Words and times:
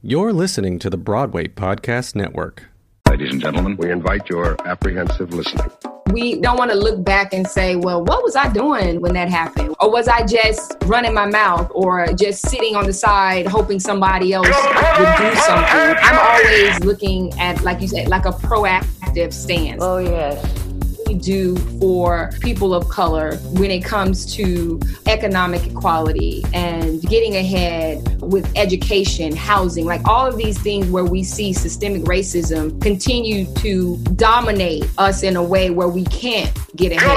You're 0.00 0.32
listening 0.32 0.78
to 0.78 0.90
the 0.90 0.96
Broadway 0.96 1.48
Podcast 1.48 2.14
Network. 2.14 2.66
Ladies 3.10 3.32
and 3.32 3.40
gentlemen, 3.40 3.76
we 3.76 3.90
invite 3.90 4.28
your 4.28 4.56
apprehensive 4.64 5.34
listening. 5.34 5.72
We 6.12 6.40
don't 6.40 6.56
want 6.56 6.70
to 6.70 6.76
look 6.76 7.02
back 7.02 7.34
and 7.34 7.44
say, 7.44 7.74
well, 7.74 8.04
what 8.04 8.22
was 8.22 8.36
I 8.36 8.48
doing 8.52 9.00
when 9.00 9.14
that 9.14 9.28
happened? 9.28 9.74
Or 9.80 9.90
was 9.90 10.06
I 10.06 10.24
just 10.24 10.76
running 10.84 11.14
my 11.14 11.26
mouth 11.26 11.68
or 11.74 12.06
just 12.14 12.48
sitting 12.48 12.76
on 12.76 12.86
the 12.86 12.92
side 12.92 13.48
hoping 13.48 13.80
somebody 13.80 14.32
else 14.32 14.46
would 14.46 15.16
do 15.16 15.34
something? 15.40 15.96
I'm 16.00 16.18
always 16.20 16.78
looking 16.84 17.36
at, 17.40 17.64
like 17.64 17.80
you 17.80 17.88
said, 17.88 18.06
like 18.06 18.24
a 18.24 18.30
proactive 18.30 19.32
stance. 19.32 19.82
Oh, 19.82 19.98
yes 19.98 20.57
we 21.08 21.14
do 21.14 21.56
for 21.80 22.30
people 22.40 22.74
of 22.74 22.86
color 22.90 23.36
when 23.54 23.70
it 23.70 23.82
comes 23.82 24.26
to 24.34 24.78
economic 25.06 25.66
equality 25.66 26.44
and 26.52 27.00
getting 27.02 27.36
ahead 27.36 28.20
with 28.20 28.50
education, 28.56 29.34
housing, 29.34 29.86
like 29.86 30.06
all 30.06 30.26
of 30.26 30.36
these 30.36 30.60
things 30.60 30.86
where 30.90 31.06
we 31.06 31.22
see 31.22 31.54
systemic 31.54 32.02
racism 32.02 32.80
continue 32.82 33.46
to 33.54 33.96
dominate 34.16 34.84
us 34.98 35.22
in 35.22 35.36
a 35.36 35.42
way 35.42 35.70
where 35.70 35.88
we 35.88 36.04
can't 36.04 36.52
get 36.76 36.92
ahead. 36.92 37.16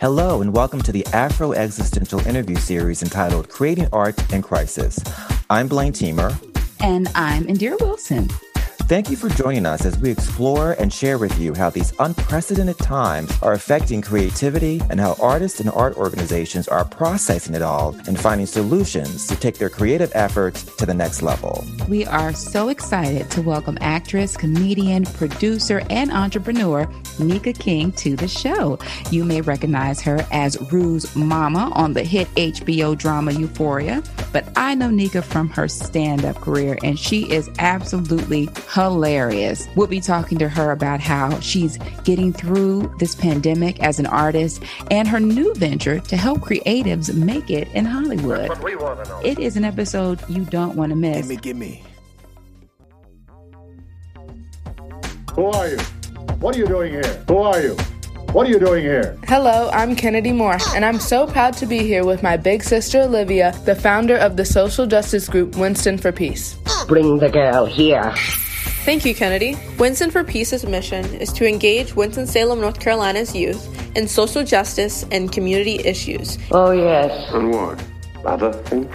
Hello, 0.00 0.42
and 0.42 0.52
welcome 0.52 0.82
to 0.82 0.90
the 0.90 1.06
Afro 1.12 1.52
Existential 1.52 2.18
interview 2.26 2.56
series 2.56 3.02
entitled 3.02 3.48
Creating 3.48 3.86
Art 3.92 4.32
in 4.32 4.42
Crisis. 4.42 4.98
I'm 5.48 5.68
Blaine 5.68 5.92
Teamer. 5.92 6.36
And 6.80 7.06
I'm 7.14 7.44
Indira 7.44 7.80
Wilson. 7.80 8.28
Thank 8.88 9.10
you 9.10 9.16
for 9.16 9.30
joining 9.30 9.64
us 9.64 9.86
as 9.86 9.96
we 9.98 10.10
explore 10.10 10.72
and 10.72 10.92
share 10.92 11.16
with 11.16 11.38
you 11.38 11.54
how 11.54 11.70
these 11.70 11.94
unprecedented 11.98 12.76
times 12.78 13.32
are 13.40 13.52
affecting 13.52 14.02
creativity 14.02 14.82
and 14.90 15.00
how 15.00 15.16
artists 15.22 15.60
and 15.60 15.70
art 15.70 15.96
organizations 15.96 16.68
are 16.68 16.84
processing 16.84 17.54
it 17.54 17.62
all 17.62 17.94
and 18.06 18.20
finding 18.20 18.46
solutions 18.46 19.26
to 19.28 19.36
take 19.36 19.56
their 19.56 19.70
creative 19.70 20.12
efforts 20.14 20.64
to 20.76 20.84
the 20.84 20.92
next 20.92 21.22
level. 21.22 21.64
We 21.88 22.04
are 22.06 22.34
so 22.34 22.68
excited 22.68 23.30
to 23.30 23.40
welcome 23.40 23.78
actress, 23.80 24.36
comedian, 24.36 25.04
producer, 25.04 25.82
and 25.88 26.10
entrepreneur 26.10 26.86
Nika 27.18 27.54
King 27.54 27.92
to 27.92 28.16
the 28.16 28.28
show. 28.28 28.78
You 29.10 29.24
may 29.24 29.40
recognize 29.40 30.02
her 30.02 30.26
as 30.32 30.60
Rue's 30.72 31.14
mama 31.16 31.72
on 31.74 31.94
the 31.94 32.02
hit 32.02 32.28
HBO 32.34 32.98
drama 32.98 33.32
Euphoria, 33.32 34.02
but 34.32 34.46
I 34.56 34.74
know 34.74 34.90
Nika 34.90 35.22
from 35.22 35.48
her 35.50 35.68
stand 35.68 36.24
up 36.24 36.36
career, 36.36 36.78
and 36.82 36.98
she 36.98 37.30
is 37.30 37.48
absolutely 37.58 38.48
hilarious. 38.72 39.68
We'll 39.76 39.86
be 39.86 40.00
talking 40.00 40.38
to 40.38 40.48
her 40.48 40.70
about 40.70 41.00
how 41.00 41.38
she's 41.40 41.76
getting 42.04 42.32
through 42.32 42.94
this 42.98 43.14
pandemic 43.14 43.80
as 43.80 43.98
an 43.98 44.06
artist 44.06 44.62
and 44.90 45.06
her 45.08 45.20
new 45.20 45.54
venture 45.54 46.00
to 46.00 46.16
help 46.16 46.40
creatives 46.40 47.14
make 47.14 47.50
it 47.50 47.68
in 47.74 47.84
Hollywood. 47.84 48.50
It 49.24 49.38
is 49.38 49.56
an 49.56 49.64
episode 49.64 50.20
you 50.28 50.44
don't 50.44 50.76
want 50.76 50.90
to 50.90 50.96
miss. 50.96 51.26
Gimme, 51.26 51.36
gimme. 51.36 51.84
Who 55.34 55.46
are 55.46 55.68
you? 55.68 55.78
What 56.40 56.56
are 56.56 56.58
you 56.58 56.66
doing 56.66 56.92
here? 56.92 57.24
Who 57.28 57.38
are 57.38 57.60
you? 57.60 57.76
What 58.32 58.46
are 58.46 58.50
you 58.50 58.58
doing 58.58 58.82
here? 58.82 59.18
Hello, 59.24 59.68
I'm 59.74 59.94
Kennedy 59.94 60.32
Moore, 60.32 60.56
and 60.74 60.86
I'm 60.86 60.98
so 60.98 61.26
proud 61.26 61.54
to 61.58 61.66
be 61.66 61.80
here 61.80 62.04
with 62.04 62.22
my 62.22 62.38
big 62.38 62.62
sister 62.62 63.02
Olivia, 63.02 63.52
the 63.66 63.74
founder 63.74 64.16
of 64.16 64.38
the 64.38 64.46
social 64.46 64.86
justice 64.86 65.28
group 65.28 65.56
Winston 65.56 65.98
for 65.98 66.12
Peace. 66.12 66.56
Bring 66.88 67.18
the 67.18 67.28
girl 67.28 67.66
here. 67.66 68.14
Thank 68.84 69.04
you, 69.04 69.14
Kennedy. 69.14 69.56
Winston 69.78 70.10
for 70.10 70.24
Peace's 70.24 70.66
mission 70.66 71.04
is 71.14 71.32
to 71.34 71.46
engage 71.46 71.94
Winston-Salem, 71.94 72.60
North 72.60 72.80
Carolina's 72.80 73.32
youth 73.32 73.96
in 73.96 74.08
social 74.08 74.42
justice 74.42 75.04
and 75.12 75.30
community 75.30 75.76
issues. 75.76 76.36
Oh, 76.50 76.72
yes. 76.72 77.32
And 77.32 77.52
what? 77.52 77.80
Other 78.24 78.52
things? 78.52 78.92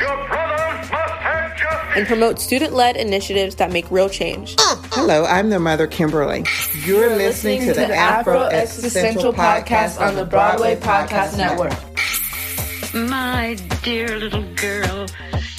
And 1.95 2.05
promote 2.05 2.37
student 2.39 2.73
led 2.73 2.97
initiatives 2.97 3.55
that 3.55 3.71
make 3.71 3.89
real 3.89 4.09
change. 4.09 4.55
Hello, 4.59 5.23
I'm 5.23 5.49
their 5.49 5.59
mother, 5.59 5.87
Kimberly. 5.87 6.43
You're, 6.85 7.07
You're 7.07 7.15
listening, 7.15 7.65
listening, 7.65 7.87
to, 7.87 7.93
the 7.93 7.95
Afro 7.95 8.41
Existential 8.41 9.31
Podcast 9.31 10.01
on 10.05 10.15
the 10.15 10.25
Broadway 10.25 10.75
Podcast 10.75 11.37
Network. 11.37 11.73
My 12.93 13.57
dear 13.83 14.19
little 14.19 14.43
girl, 14.55 15.07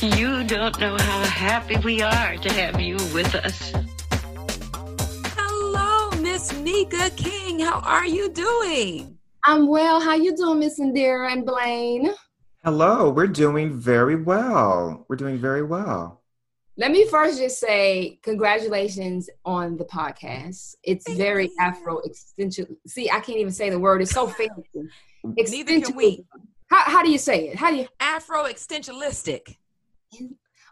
you 0.03 0.45
don't 0.45 0.79
know 0.79 0.99
how 0.99 1.23
happy 1.25 1.79
we 1.79 2.03
are 2.03 2.37
to 2.37 2.53
have 2.53 2.79
you 2.79 2.97
with 3.15 3.35
us. 3.35 3.73
Miss 6.87 7.11
King. 7.17 7.59
How 7.61 7.81
are 7.81 8.07
you 8.07 8.31
doing? 8.31 9.19
I'm 9.45 9.67
well. 9.67 10.01
How 10.01 10.15
you 10.15 10.37
doing, 10.37 10.61
Miss 10.61 10.79
Indira 10.79 11.33
and 11.33 11.45
Blaine? 11.45 12.11
Hello. 12.65 13.11
We're 13.11 13.27
doing 13.27 13.73
very 13.73 14.15
well. 14.15 15.05
We're 15.09 15.17
doing 15.17 15.39
very 15.39 15.65
well. 15.65 16.23
Let 16.77 16.93
me 16.93 17.09
first 17.09 17.41
just 17.41 17.59
say 17.59 18.21
congratulations 18.23 19.29
on 19.45 19.77
the 19.77 19.85
podcast. 19.87 20.77
It's 20.85 21.05
Thank 21.05 21.19
very 21.19 21.47
you. 21.47 21.57
Afro 21.59 21.99
extension. 22.01 22.77
See, 22.87 23.11
I 23.11 23.19
can't 23.21 23.39
even 23.39 23.53
say 23.53 23.71
the 23.71 23.81
word. 23.81 24.01
It's 24.01 24.13
so 24.13 24.29
fancy. 24.29 24.89
Neither 25.25 25.81
can 25.81 25.97
we. 25.97 26.25
How, 26.71 26.83
how 26.85 27.03
do 27.03 27.11
you 27.11 27.19
say 27.19 27.49
it? 27.49 27.57
How 27.57 27.71
do 27.71 27.79
you? 27.79 27.89
Afro 27.99 28.45
extensionistic. 28.45 29.57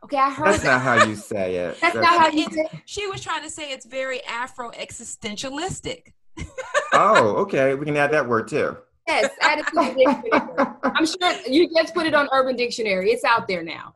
Okay, 0.06 0.18
I 0.18 0.30
heard 0.30 0.46
That's 0.46 0.62
that. 0.62 0.68
not 0.68 0.82
how 0.82 1.04
you 1.04 1.16
say 1.16 1.56
it. 1.56 1.80
That's, 1.80 1.94
That's 1.94 1.96
not 1.96 2.20
how 2.20 2.28
you 2.28 2.48
say 2.48 2.68
it. 2.72 2.80
She 2.84 3.08
was 3.08 3.20
trying 3.20 3.42
to 3.42 3.50
say 3.50 3.72
it's 3.72 3.84
very 3.84 4.22
Afro 4.22 4.70
existentialistic. 4.70 6.12
oh, 6.92 7.34
okay. 7.38 7.74
We 7.74 7.84
can 7.84 7.96
add 7.96 8.12
that 8.12 8.28
word 8.28 8.46
too. 8.46 8.76
Yes, 9.08 9.32
add 9.40 9.58
it 9.58 9.66
to 9.66 9.72
the 9.74 9.94
dictionary. 9.96 10.68
I'm 10.84 11.06
sure 11.06 11.52
you 11.52 11.68
just 11.74 11.92
put 11.92 12.06
it 12.06 12.14
on 12.14 12.28
Urban 12.32 12.54
Dictionary. 12.54 13.10
It's 13.10 13.24
out 13.24 13.48
there 13.48 13.64
now. 13.64 13.94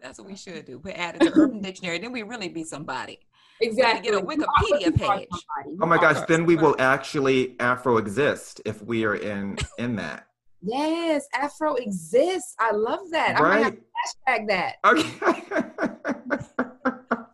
That's 0.00 0.18
what 0.18 0.28
we 0.28 0.34
should 0.34 0.64
do. 0.64 0.78
Put 0.78 0.94
add 0.94 1.16
it 1.16 1.26
to 1.26 1.32
Urban 1.34 1.60
Dictionary. 1.60 1.98
Then 1.98 2.12
we 2.12 2.22
really 2.22 2.48
be 2.48 2.64
somebody. 2.64 3.18
Exactly. 3.60 4.10
Get 4.10 4.18
a 4.18 4.24
Wikipedia 4.24 4.96
page. 4.96 5.28
Oh 5.82 5.86
my 5.86 5.98
gosh! 5.98 6.24
Then 6.26 6.46
we 6.46 6.56
will 6.56 6.74
actually 6.78 7.60
Afro 7.60 7.98
exist 7.98 8.62
if 8.64 8.82
we 8.82 9.04
are 9.04 9.14
in 9.14 9.58
in 9.78 9.96
that. 9.96 10.26
Yes, 10.62 11.26
Afro 11.34 11.74
exists. 11.76 12.54
I 12.58 12.72
love 12.72 13.10
that. 13.10 13.40
Right. 13.40 13.56
I'm 13.56 13.62
gonna 13.62 13.76
hashtag 14.38 14.48
that. 14.48 14.76
Okay. 14.84 15.10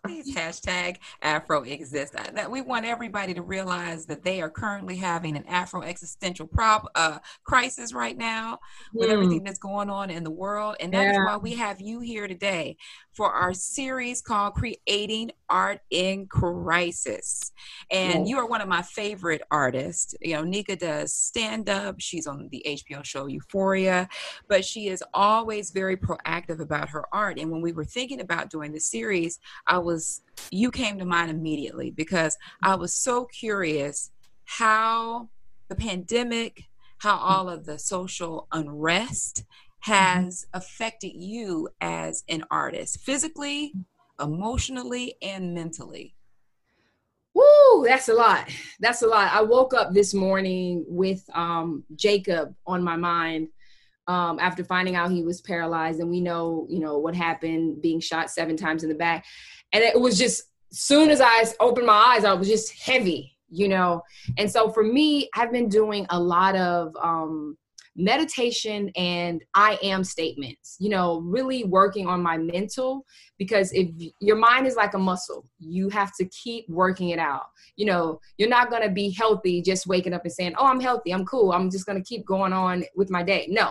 Please 0.04 0.34
hashtag 0.36 0.98
Afro 1.22 1.62
exists. 1.62 2.14
That 2.14 2.50
we 2.50 2.60
want 2.60 2.86
everybody 2.86 3.34
to 3.34 3.42
realize 3.42 4.06
that 4.06 4.22
they 4.22 4.40
are 4.40 4.50
currently 4.50 4.96
having 4.96 5.36
an 5.36 5.44
Afro 5.48 5.82
existential 5.82 6.46
prob 6.46 6.86
uh, 6.94 7.18
crisis 7.44 7.92
right 7.92 8.16
now 8.16 8.60
with 8.94 9.08
mm. 9.08 9.12
everything 9.12 9.42
that's 9.42 9.58
going 9.58 9.90
on 9.90 10.10
in 10.10 10.22
the 10.22 10.30
world, 10.30 10.76
and 10.78 10.94
that's 10.94 11.16
yeah. 11.16 11.24
why 11.24 11.36
we 11.36 11.54
have 11.54 11.80
you 11.80 11.98
here 12.00 12.28
today 12.28 12.76
for 13.16 13.32
our 13.32 13.54
series 13.54 14.20
called 14.20 14.54
Creating 14.54 15.32
Art 15.48 15.80
in 15.90 16.26
Crisis. 16.26 17.50
And 17.90 18.28
you 18.28 18.36
are 18.36 18.46
one 18.46 18.60
of 18.60 18.68
my 18.68 18.82
favorite 18.82 19.40
artists. 19.50 20.14
You 20.20 20.34
know, 20.34 20.42
Nika 20.42 20.76
does 20.76 21.14
stand 21.14 21.70
up, 21.70 21.96
she's 21.98 22.26
on 22.26 22.48
the 22.50 22.62
HBO 22.66 23.02
show 23.02 23.26
Euphoria, 23.26 24.08
but 24.48 24.64
she 24.64 24.88
is 24.88 25.02
always 25.14 25.70
very 25.70 25.96
proactive 25.96 26.60
about 26.60 26.90
her 26.90 27.04
art. 27.10 27.38
And 27.38 27.50
when 27.50 27.62
we 27.62 27.72
were 27.72 27.86
thinking 27.86 28.20
about 28.20 28.50
doing 28.50 28.72
the 28.72 28.80
series, 28.80 29.40
I 29.66 29.78
was, 29.78 30.20
you 30.50 30.70
came 30.70 30.98
to 30.98 31.06
mind 31.06 31.30
immediately 31.30 31.90
because 31.90 32.36
I 32.62 32.74
was 32.74 32.92
so 32.92 33.24
curious 33.24 34.10
how 34.44 35.30
the 35.68 35.76
pandemic, 35.76 36.64
how 36.98 37.16
all 37.16 37.48
of 37.48 37.64
the 37.64 37.78
social 37.78 38.46
unrest. 38.52 39.44
Has 39.80 40.46
affected 40.52 41.12
you 41.14 41.68
as 41.80 42.24
an 42.28 42.44
artist 42.50 43.00
physically, 43.00 43.72
emotionally, 44.20 45.16
and 45.22 45.54
mentally? 45.54 46.14
Woo, 47.34 47.84
that's 47.86 48.08
a 48.08 48.14
lot. 48.14 48.48
That's 48.80 49.02
a 49.02 49.06
lot. 49.06 49.32
I 49.32 49.42
woke 49.42 49.74
up 49.74 49.92
this 49.92 50.14
morning 50.14 50.84
with 50.88 51.22
um, 51.34 51.84
Jacob 51.94 52.54
on 52.66 52.82
my 52.82 52.96
mind 52.96 53.48
um, 54.08 54.38
after 54.38 54.64
finding 54.64 54.96
out 54.96 55.10
he 55.10 55.22
was 55.22 55.40
paralyzed, 55.40 56.00
and 56.00 56.08
we 56.08 56.20
know, 56.20 56.66
you 56.70 56.78
know, 56.78 56.98
what 56.98 57.14
happened, 57.14 57.82
being 57.82 58.00
shot 58.00 58.30
seven 58.30 58.56
times 58.56 58.82
in 58.82 58.88
the 58.88 58.94
back, 58.94 59.24
and 59.72 59.82
it 59.82 60.00
was 60.00 60.18
just 60.18 60.44
soon 60.72 61.10
as 61.10 61.20
I 61.20 61.44
opened 61.60 61.86
my 61.86 62.14
eyes, 62.14 62.24
I 62.24 62.32
was 62.32 62.48
just 62.48 62.72
heavy, 62.72 63.36
you 63.48 63.68
know. 63.68 64.02
And 64.38 64.50
so 64.50 64.70
for 64.70 64.82
me, 64.82 65.28
I've 65.34 65.52
been 65.52 65.68
doing 65.68 66.06
a 66.10 66.18
lot 66.18 66.56
of 66.56 66.94
um, 67.02 67.56
meditation 67.96 68.90
and 68.94 69.42
I 69.54 69.78
am 69.82 70.04
statements, 70.04 70.76
you 70.78 70.90
know, 70.90 71.20
really 71.20 71.64
working 71.64 72.06
on 72.06 72.22
my 72.22 72.36
mental 72.36 73.04
because 73.38 73.72
if 73.72 73.88
your 74.20 74.36
mind 74.36 74.66
is 74.66 74.76
like 74.76 74.94
a 74.94 74.98
muscle, 74.98 75.48
you 75.58 75.88
have 75.88 76.12
to 76.20 76.26
keep 76.26 76.68
working 76.68 77.10
it 77.10 77.18
out. 77.18 77.46
You 77.76 77.86
know, 77.86 78.20
you're 78.36 78.48
not 78.48 78.70
going 78.70 78.82
to 78.82 78.90
be 78.90 79.10
healthy 79.10 79.62
just 79.62 79.86
waking 79.86 80.12
up 80.12 80.24
and 80.24 80.32
saying, 80.32 80.54
"Oh, 80.58 80.66
I'm 80.66 80.80
healthy. 80.80 81.12
I'm 81.12 81.24
cool. 81.24 81.52
I'm 81.52 81.70
just 81.70 81.86
going 81.86 81.98
to 81.98 82.04
keep 82.04 82.26
going 82.26 82.52
on 82.52 82.84
with 82.94 83.10
my 83.10 83.22
day." 83.22 83.46
No. 83.50 83.70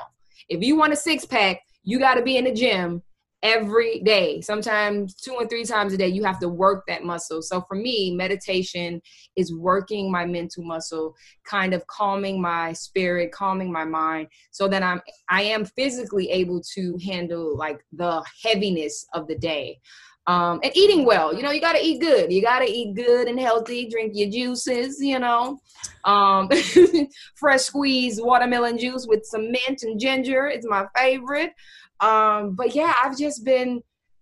If 0.50 0.62
you 0.62 0.75
want 0.75 0.94
a 0.94 0.95
six 0.95 1.25
pack, 1.25 1.62
you 1.83 2.00
got 2.00 2.16
to 2.16 2.22
be 2.22 2.38
in 2.38 2.45
the 2.45 2.54
gym 2.54 3.01
every 3.45 4.00
day 4.00 4.42
sometimes 4.42 5.13
two 5.13 5.38
and 5.39 5.47
three 5.51 5.63
times 5.63 5.94
a 5.94 5.97
day 5.97 6.07
you 6.07 6.24
have 6.24 6.39
to 6.39 6.50
work 6.50 6.83
that 6.88 7.03
muscle 7.03 7.44
so 7.44 7.62
for 7.68 7.75
me 7.75 8.12
meditation 8.15 9.00
is 9.36 9.53
working 9.53 10.12
my 10.12 10.25
mental 10.25 10.63
muscle 10.63 11.15
kind 11.44 11.71
of 11.71 11.86
calming 11.86 12.42
my 12.42 12.74
spirit 12.74 13.31
calming 13.31 13.71
my 13.71 13.86
mind 13.86 14.27
so 14.50 14.68
that 14.68 14.81
i'm 14.81 15.00
i 15.30 15.44
am 15.44 15.63
physically 15.63 16.27
able 16.31 16.59
to 16.59 16.97
handle 17.06 17.56
like 17.56 17.86
the 17.94 18.25
heaviness 18.44 19.06
of 19.13 19.27
the 19.27 19.38
day 19.38 19.80
um, 20.27 20.59
and 20.63 20.75
eating 20.75 21.06
well. 21.06 21.36
You 21.36 21.44
know, 21.44 21.51
you 21.51 21.62
got 21.62 21.74
to 21.74 21.83
eat 21.83 22.01
good. 22.01 22.31
You 22.31 22.41
got 22.41 22.59
to 22.59 22.65
eat 22.65 22.95
good 22.95 23.27
and 23.27 23.39
healthy. 23.39 23.88
Drink 23.88 24.13
your 24.15 24.30
juices. 24.30 25.00
You 25.00 25.19
know, 25.19 25.59
um, 26.03 26.50
fresh 27.36 27.62
squeezed 27.62 28.24
watermelon 28.24 28.77
juice 28.77 29.06
with 29.07 29.24
some 29.24 29.51
mint 29.51 29.83
and 29.83 30.00
ginger. 30.00 30.48
It's 30.48 30.65
my 30.68 30.88
favorite. 30.95 31.53
Um, 32.00 32.56
but 32.56 32.75
yeah, 32.75 32.94
I've 33.03 33.18
just 33.18 33.45
been 33.45 33.81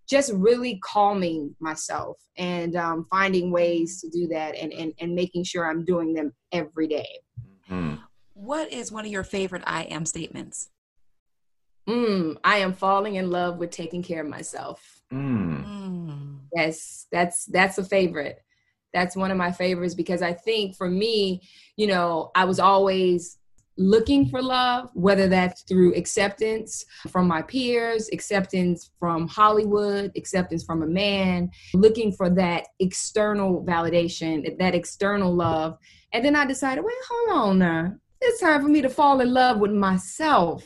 just 0.10 0.32
really 0.34 0.80
calming 0.84 1.56
myself 1.60 2.18
and 2.38 2.76
um, 2.76 3.06
finding 3.10 3.52
ways 3.52 4.02
to 4.02 4.10
do 4.10 4.28
that 4.28 4.56
and, 4.56 4.74
and, 4.74 4.94
and 5.00 5.16
making 5.16 5.44
sure 5.44 5.70
I'm 5.70 5.86
doing 5.86 6.14
them 6.14 6.34
every 6.52 6.88
day. 6.88 7.08
Mm. 7.70 8.00
What 8.34 8.72
is 8.72 8.92
one 8.92 9.06
of 9.06 9.12
your 9.12 9.24
favorite 9.24 9.64
I 9.66 9.84
am 9.84 10.06
statements? 10.06 10.70
Mm, 11.88 12.38
I 12.44 12.58
am 12.58 12.74
falling 12.74 13.16
in 13.16 13.30
love 13.30 13.58
with 13.58 13.72
taking 13.72 14.04
care 14.04 14.22
of 14.22 14.30
myself. 14.30 15.02
Mm. 15.12 16.40
Yes, 16.56 17.08
that's 17.12 17.46
that's 17.46 17.78
a 17.78 17.84
favorite. 17.84 18.38
That's 18.94 19.16
one 19.16 19.32
of 19.32 19.38
my 19.38 19.52
favorites 19.52 19.96
because 19.96 20.22
I 20.22 20.34
think 20.34 20.76
for 20.76 20.90
me, 20.90 21.42
you 21.76 21.88
know, 21.88 22.32
I 22.36 22.46
was 22.46 22.60
always 22.60 23.38
looking 23.78 24.28
for 24.28 24.42
love, 24.42 24.90
whether 24.94 25.28
that's 25.28 25.64
through 25.64 25.96
acceptance 25.96 26.86
from 27.10 27.28
my 27.28 27.42
peers, 27.42 28.10
acceptance 28.14 28.92
from 29.00 29.28
Hollywood, 29.28 30.12
acceptance 30.16 30.64
from 30.64 30.84
a 30.84 30.88
man, 30.88 31.50
looking 31.74 32.12
for 32.12 32.30
that 32.30 32.68
external 32.80 33.64
validation, 33.64 34.58
that 34.60 34.76
external 34.76 35.34
love. 35.34 35.78
And 36.12 36.24
then 36.24 36.36
I 36.36 36.46
decided, 36.46 36.84
wait, 36.84 36.96
hold 37.10 37.40
on 37.40 37.60
now. 37.60 37.94
It's 38.22 38.40
time 38.40 38.62
for 38.62 38.70
me 38.70 38.82
to 38.82 38.90
fall 38.90 39.20
in 39.20 39.34
love 39.34 39.60
with 39.60 39.72
myself. 39.72 40.64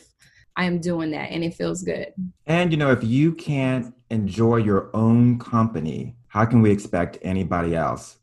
I 0.56 0.64
am 0.64 0.80
doing 0.80 1.12
that 1.12 1.30
and 1.30 1.44
it 1.44 1.54
feels 1.54 1.82
good. 1.82 2.12
And 2.46 2.72
you 2.72 2.78
know, 2.78 2.90
if 2.90 3.02
you 3.04 3.32
can't 3.32 3.94
enjoy 4.10 4.56
your 4.56 4.90
own 4.94 5.38
company, 5.38 6.16
how 6.26 6.44
can 6.44 6.62
we 6.62 6.70
expect 6.70 7.18
anybody 7.22 7.74
else 7.74 8.18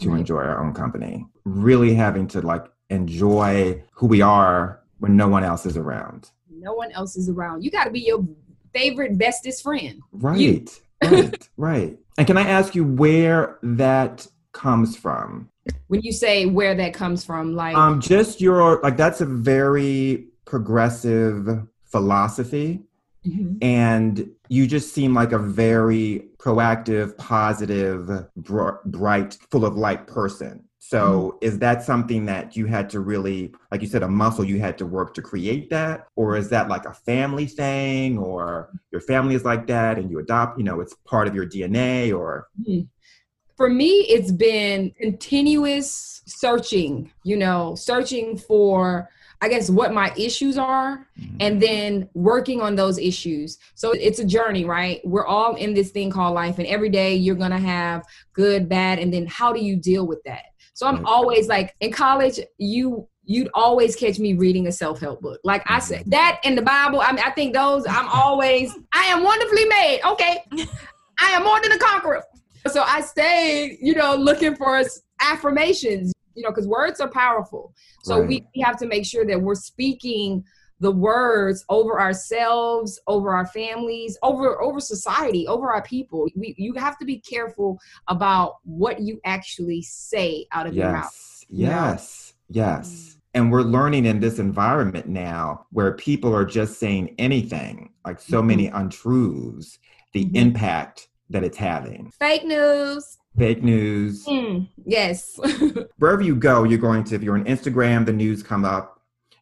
to 0.00 0.10
right. 0.10 0.20
enjoy 0.20 0.36
our 0.36 0.62
own 0.62 0.74
company? 0.74 1.26
Really 1.44 1.94
having 1.94 2.28
to 2.28 2.40
like 2.42 2.66
enjoy 2.90 3.82
who 3.92 4.06
we 4.06 4.20
are 4.22 4.80
when 4.98 5.16
no 5.16 5.28
one 5.28 5.44
else 5.44 5.66
is 5.66 5.76
around. 5.76 6.30
No 6.50 6.74
one 6.74 6.90
else 6.92 7.16
is 7.16 7.28
around. 7.28 7.62
You 7.62 7.70
got 7.70 7.84
to 7.84 7.90
be 7.90 8.00
your 8.00 8.26
favorite, 8.72 9.16
bestest 9.18 9.62
friend. 9.62 10.00
Right. 10.12 10.68
right. 11.02 11.48
Right. 11.56 11.98
And 12.16 12.26
can 12.26 12.36
I 12.36 12.42
ask 12.42 12.74
you 12.74 12.84
where 12.84 13.58
that 13.62 14.26
comes 14.52 14.96
from? 14.96 15.48
When 15.86 16.00
you 16.00 16.12
say 16.12 16.46
where 16.46 16.74
that 16.74 16.94
comes 16.94 17.24
from, 17.24 17.54
like 17.54 17.76
um 17.76 18.00
just 18.00 18.40
your 18.40 18.80
like 18.82 18.96
that's 18.96 19.20
a 19.20 19.26
very 19.26 20.28
progressive 20.44 21.66
philosophy. 21.84 22.82
Mm-hmm. 23.26 23.58
And 23.62 24.30
you 24.48 24.66
just 24.66 24.94
seem 24.94 25.14
like 25.14 25.32
a 25.32 25.38
very 25.38 26.28
proactive, 26.38 27.16
positive, 27.18 28.26
br- 28.36 28.78
bright, 28.84 29.36
full 29.50 29.64
of 29.64 29.76
light 29.76 30.06
person. 30.06 30.64
So, 30.80 31.34
mm-hmm. 31.36 31.46
is 31.46 31.58
that 31.58 31.82
something 31.82 32.26
that 32.26 32.56
you 32.56 32.66
had 32.66 32.88
to 32.90 33.00
really, 33.00 33.52
like 33.70 33.82
you 33.82 33.88
said, 33.88 34.02
a 34.02 34.08
muscle 34.08 34.44
you 34.44 34.60
had 34.60 34.78
to 34.78 34.86
work 34.86 35.12
to 35.14 35.22
create 35.22 35.70
that? 35.70 36.06
Or 36.16 36.36
is 36.36 36.48
that 36.50 36.68
like 36.68 36.84
a 36.84 36.94
family 36.94 37.46
thing, 37.46 38.18
or 38.18 38.70
your 38.92 39.00
family 39.00 39.34
is 39.34 39.44
like 39.44 39.66
that 39.66 39.98
and 39.98 40.10
you 40.10 40.18
adopt, 40.18 40.58
you 40.58 40.64
know, 40.64 40.80
it's 40.80 40.94
part 41.04 41.26
of 41.28 41.34
your 41.34 41.46
DNA? 41.46 42.16
Or 42.16 42.48
mm-hmm. 42.60 42.86
for 43.56 43.68
me, 43.68 44.06
it's 44.08 44.32
been 44.32 44.92
continuous 45.00 46.22
searching, 46.26 47.10
you 47.24 47.36
know, 47.36 47.74
searching 47.74 48.38
for 48.38 49.08
I 49.40 49.48
guess 49.48 49.70
what 49.70 49.94
my 49.94 50.12
issues 50.16 50.58
are 50.58 51.06
mm-hmm. 51.18 51.36
and 51.38 51.62
then 51.62 52.08
working 52.14 52.60
on 52.60 52.74
those 52.74 52.98
issues. 52.98 53.58
So 53.76 53.92
it's 53.92 54.18
a 54.18 54.24
journey, 54.24 54.64
right? 54.64 55.00
We're 55.04 55.26
all 55.26 55.54
in 55.54 55.74
this 55.74 55.90
thing 55.90 56.10
called 56.10 56.34
life 56.34 56.58
and 56.58 56.66
every 56.66 56.88
day 56.88 57.14
you're 57.14 57.36
going 57.36 57.52
to 57.52 57.58
have 57.58 58.04
good, 58.32 58.68
bad 58.68 58.98
and 58.98 59.12
then 59.12 59.26
how 59.26 59.52
do 59.52 59.60
you 59.60 59.76
deal 59.76 60.06
with 60.06 60.22
that? 60.24 60.46
So 60.78 60.86
I'm 60.86 61.04
always 61.06 61.48
like 61.48 61.74
in 61.80 61.90
college 61.90 62.38
you 62.56 63.08
you'd 63.24 63.50
always 63.52 63.96
catch 63.96 64.20
me 64.20 64.34
reading 64.34 64.68
a 64.68 64.72
self-help 64.72 65.20
book. 65.20 65.40
Like 65.42 65.64
I 65.66 65.80
said, 65.80 66.02
mm-hmm. 66.02 66.10
that 66.10 66.40
in 66.44 66.54
the 66.54 66.62
Bible, 66.62 67.00
I 67.00 67.10
mean 67.10 67.24
I 67.26 67.32
think 67.32 67.52
those 67.52 67.84
I'm 67.88 68.08
always 68.12 68.72
I 68.92 69.06
am 69.06 69.24
wonderfully 69.24 69.64
made. 69.64 70.02
Okay. 70.08 70.44
I 71.20 71.30
am 71.30 71.42
more 71.42 71.60
than 71.60 71.72
a 71.72 71.78
conqueror. 71.78 72.22
So 72.68 72.84
I 72.86 73.00
stayed, 73.00 73.78
you 73.80 73.96
know, 73.96 74.14
looking 74.14 74.54
for 74.54 74.80
affirmations 75.20 76.12
you 76.36 76.44
know, 76.44 76.50
because 76.50 76.68
words 76.68 77.00
are 77.00 77.10
powerful. 77.10 77.74
So 78.04 78.20
right. 78.20 78.28
we, 78.28 78.46
we 78.54 78.62
have 78.62 78.76
to 78.78 78.86
make 78.86 79.04
sure 79.04 79.26
that 79.26 79.42
we're 79.42 79.56
speaking 79.56 80.44
the 80.80 80.90
words 80.90 81.64
over 81.68 82.00
ourselves, 82.00 83.00
over 83.06 83.34
our 83.34 83.46
families, 83.46 84.18
over 84.22 84.60
over 84.62 84.80
society, 84.80 85.46
over 85.46 85.70
our 85.70 85.82
people. 85.82 86.28
We 86.34 86.54
you 86.58 86.74
have 86.74 86.98
to 86.98 87.04
be 87.04 87.18
careful 87.18 87.78
about 88.08 88.56
what 88.64 89.00
you 89.00 89.20
actually 89.24 89.82
say 89.82 90.46
out 90.52 90.66
of 90.66 90.74
yes. 90.74 90.82
your 90.82 90.92
mouth. 90.92 91.44
Yes. 91.48 92.34
Yes. 92.48 92.88
Mm. 92.88 93.14
And 93.34 93.52
we're 93.52 93.62
learning 93.62 94.06
in 94.06 94.20
this 94.20 94.38
environment 94.38 95.06
now 95.06 95.66
where 95.70 95.92
people 95.92 96.34
are 96.34 96.46
just 96.46 96.80
saying 96.80 97.14
anything, 97.18 97.92
like 98.04 98.20
so 98.20 98.38
mm-hmm. 98.38 98.48
many 98.48 98.66
untruths, 98.68 99.78
the 100.12 100.24
mm-hmm. 100.24 100.36
impact 100.36 101.08
that 101.30 101.44
it's 101.44 101.58
having. 101.58 102.10
Fake 102.18 102.44
news 102.44 103.18
fake 103.38 103.62
news. 103.62 104.26
Mm, 104.26 104.68
yes. 104.84 105.38
Wherever 105.98 106.22
you 106.22 106.34
go, 106.34 106.64
you're 106.64 106.78
going 106.78 107.04
to, 107.04 107.14
if 107.14 107.22
you're 107.22 107.36
on 107.36 107.44
Instagram, 107.44 108.04
the 108.04 108.12
news 108.12 108.42
come 108.42 108.64
up, 108.64 108.97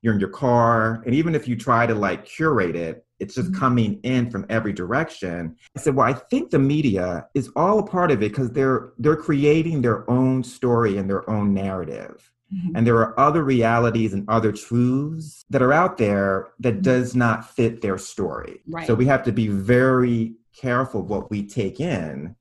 you're 0.06 0.14
in 0.14 0.20
your 0.20 0.28
car, 0.28 1.02
and 1.04 1.16
even 1.16 1.34
if 1.34 1.48
you 1.48 1.56
try 1.56 1.84
to 1.84 1.94
like 1.94 2.24
curate 2.24 2.76
it, 2.76 3.04
it's 3.18 3.34
just 3.34 3.50
mm-hmm. 3.50 3.58
coming 3.58 4.00
in 4.04 4.30
from 4.30 4.46
every 4.48 4.72
direction. 4.72 5.56
I 5.76 5.80
said, 5.80 5.96
well, 5.96 6.06
I 6.06 6.12
think 6.12 6.50
the 6.50 6.60
media 6.60 7.26
is 7.34 7.50
all 7.56 7.80
a 7.80 7.82
part 7.82 8.12
of 8.12 8.22
it 8.22 8.30
because 8.30 8.52
they're 8.52 8.92
they're 8.98 9.16
creating 9.16 9.82
their 9.82 10.08
own 10.08 10.44
story 10.44 10.96
and 10.96 11.10
their 11.10 11.28
own 11.28 11.52
narrative. 11.52 12.30
Mm-hmm. 12.54 12.76
And 12.76 12.86
there 12.86 12.98
are 12.98 13.18
other 13.18 13.42
realities 13.42 14.12
and 14.12 14.24
other 14.28 14.52
truths 14.52 15.44
that 15.50 15.60
are 15.60 15.72
out 15.72 15.98
there 15.98 16.50
that 16.60 16.74
mm-hmm. 16.74 16.82
does 16.82 17.16
not 17.16 17.50
fit 17.50 17.82
their 17.82 17.98
story. 17.98 18.60
Right. 18.68 18.86
So 18.86 18.94
we 18.94 19.06
have 19.06 19.24
to 19.24 19.32
be 19.32 19.48
very 19.48 20.34
careful 20.54 21.02
what 21.02 21.32
we 21.32 21.44
take 21.44 21.80
in 21.80 22.36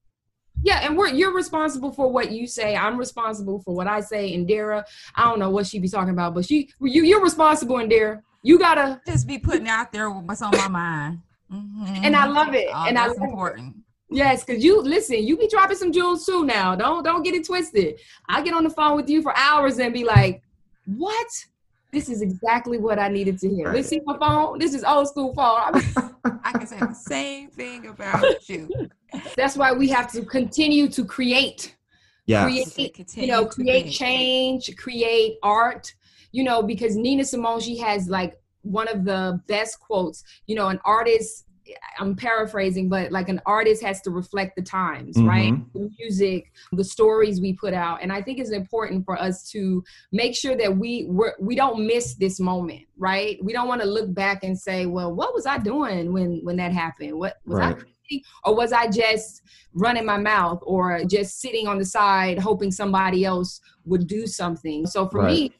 yeah, 0.64 0.80
and 0.84 0.98
we're 0.98 1.10
you're 1.10 1.34
responsible 1.34 1.92
for 1.92 2.12
what 2.12 2.32
you 2.32 2.48
say. 2.48 2.76
I'm 2.76 2.98
responsible 2.98 3.60
for 3.60 3.76
what 3.76 3.88
I 3.88 4.02
say. 4.02 4.34
And 4.34 4.48
Indira, 4.48 4.84
I 5.16 5.24
don't 5.26 5.40
know 5.40 5.50
what 5.50 5.68
she 5.68 5.80
be 5.80 5.88
talking 5.88 6.14
about, 6.14 6.34
but 6.34 6.46
she 6.46 6.70
you 6.80 7.04
you're 7.04 7.24
responsible, 7.24 7.76
Indira. 7.78 8.22
You 8.44 8.60
gotta 8.60 9.02
just 9.06 9.28
be 9.28 9.38
putting 9.38 9.68
out 9.68 9.92
there 9.92 10.10
what's 10.10 10.42
on 10.42 10.52
my 10.52 10.68
mind. 10.68 11.20
Mm-hmm. 11.52 12.06
And 12.06 12.16
I 12.16 12.26
love 12.26 12.54
it. 12.54 12.68
Oh, 12.74 12.86
and 12.88 12.98
that's 12.98 13.20
I 13.20 13.24
important. 13.24 13.76
It. 13.76 13.82
Yes, 14.18 14.44
because 14.44 14.64
you 14.64 14.82
listen, 14.82 15.26
you 15.26 15.38
be 15.38 15.48
dropping 15.48 15.78
some 15.78 15.92
jewels 15.92 16.26
too 16.26 16.46
now. 16.46 16.76
Don't 16.76 17.04
don't 17.04 17.24
get 17.24 17.34
it 17.34 17.46
twisted. 17.46 18.00
I 18.30 18.42
get 18.42 18.54
on 18.54 18.64
the 18.64 18.70
phone 18.70 18.96
with 18.96 19.10
you 19.10 19.22
for 19.22 19.36
hours 19.38 19.80
and 19.80 19.94
be 19.94 20.04
like, 20.04 20.42
what? 20.86 21.28
This 21.92 22.10
is 22.10 22.22
exactly 22.22 22.78
what 22.78 23.00
I 23.00 23.08
needed 23.08 23.40
to 23.40 23.50
hear. 23.50 23.68
Right. 23.68 23.76
Let's 23.76 23.88
see 23.88 24.02
my 24.06 24.18
phone. 24.18 24.60
This 24.60 24.74
is 24.74 24.84
old 24.84 25.08
school 25.08 25.34
phone. 25.34 25.82
I 26.44 26.52
can 26.52 26.68
say 26.68 26.78
the 26.80 26.94
same 26.94 27.50
thing 27.50 27.88
about 27.88 28.50
you. 28.50 28.70
That's 29.38 29.58
why 29.58 29.72
we 29.72 29.90
have 29.90 30.12
to 30.14 30.24
continue 30.24 30.88
to 30.90 31.06
create. 31.06 31.76
Yeah. 32.26 32.44
Create, 32.46 33.16
you 33.16 33.28
know, 33.28 33.46
create 33.46 33.92
change, 33.92 34.76
create 34.78 35.38
art, 35.44 35.94
you 36.32 36.44
know, 36.44 36.64
because 36.64 36.96
Nina 36.96 37.24
Simone, 37.24 37.60
she 37.60 37.78
has 37.78 38.08
like 38.08 38.40
one 38.64 38.88
of 38.88 39.06
the 39.06 39.40
best 39.48 39.80
quotes, 39.80 40.24
you 40.48 40.56
know, 40.56 40.70
an 40.70 40.80
artist 40.86 41.46
I'm 42.00 42.16
paraphrasing, 42.16 42.90
but 42.90 43.12
like 43.12 43.30
an 43.30 43.42
artist 43.46 43.82
has 43.84 44.02
to 44.02 44.12
reflect 44.12 44.56
the 44.56 44.62
times, 44.62 45.18
mm-hmm. 45.18 45.28
right? 45.28 45.74
The 45.74 45.90
music, 46.00 46.52
the 46.72 46.84
stories 46.84 47.42
we 47.42 47.54
put 47.54 47.74
out, 47.74 48.02
and 48.02 48.12
I 48.12 48.22
think 48.22 48.40
it's 48.40 48.52
important 48.52 49.06
for 49.06 49.20
us 49.20 49.50
to 49.52 49.84
make 50.12 50.36
sure 50.36 50.56
that 50.56 50.78
we 50.78 51.06
we're, 51.10 51.34
we 51.40 51.56
don't 51.56 51.86
miss 51.86 52.16
this 52.16 52.40
moment, 52.40 52.84
right? 52.98 53.38
We 53.44 53.54
don't 53.54 53.68
want 53.68 53.82
to 53.82 53.88
look 53.88 54.14
back 54.14 54.44
and 54.44 54.58
say, 54.58 54.86
"Well, 54.86 55.14
what 55.14 55.34
was 55.34 55.46
I 55.46 55.58
doing 55.58 56.14
when 56.14 56.42
when 56.44 56.58
that 56.58 56.72
happened? 56.72 57.18
What 57.18 57.38
was 57.46 57.60
right. 57.60 57.76
I?" 57.76 57.95
Or 58.44 58.56
was 58.56 58.72
I 58.72 58.88
just 58.88 59.42
running 59.74 60.06
my 60.06 60.18
mouth 60.18 60.60
or 60.64 61.04
just 61.06 61.42
sitting 61.42 61.68
on 61.68 61.78
the 61.78 61.86
side 61.86 62.40
hoping 62.40 62.72
somebody 62.72 63.26
else 63.26 63.62
would 63.86 64.08
do 64.08 64.28
something? 64.28 64.86
So 64.86 65.08
for 65.08 65.22
right. 65.22 65.32
me, 65.32 65.54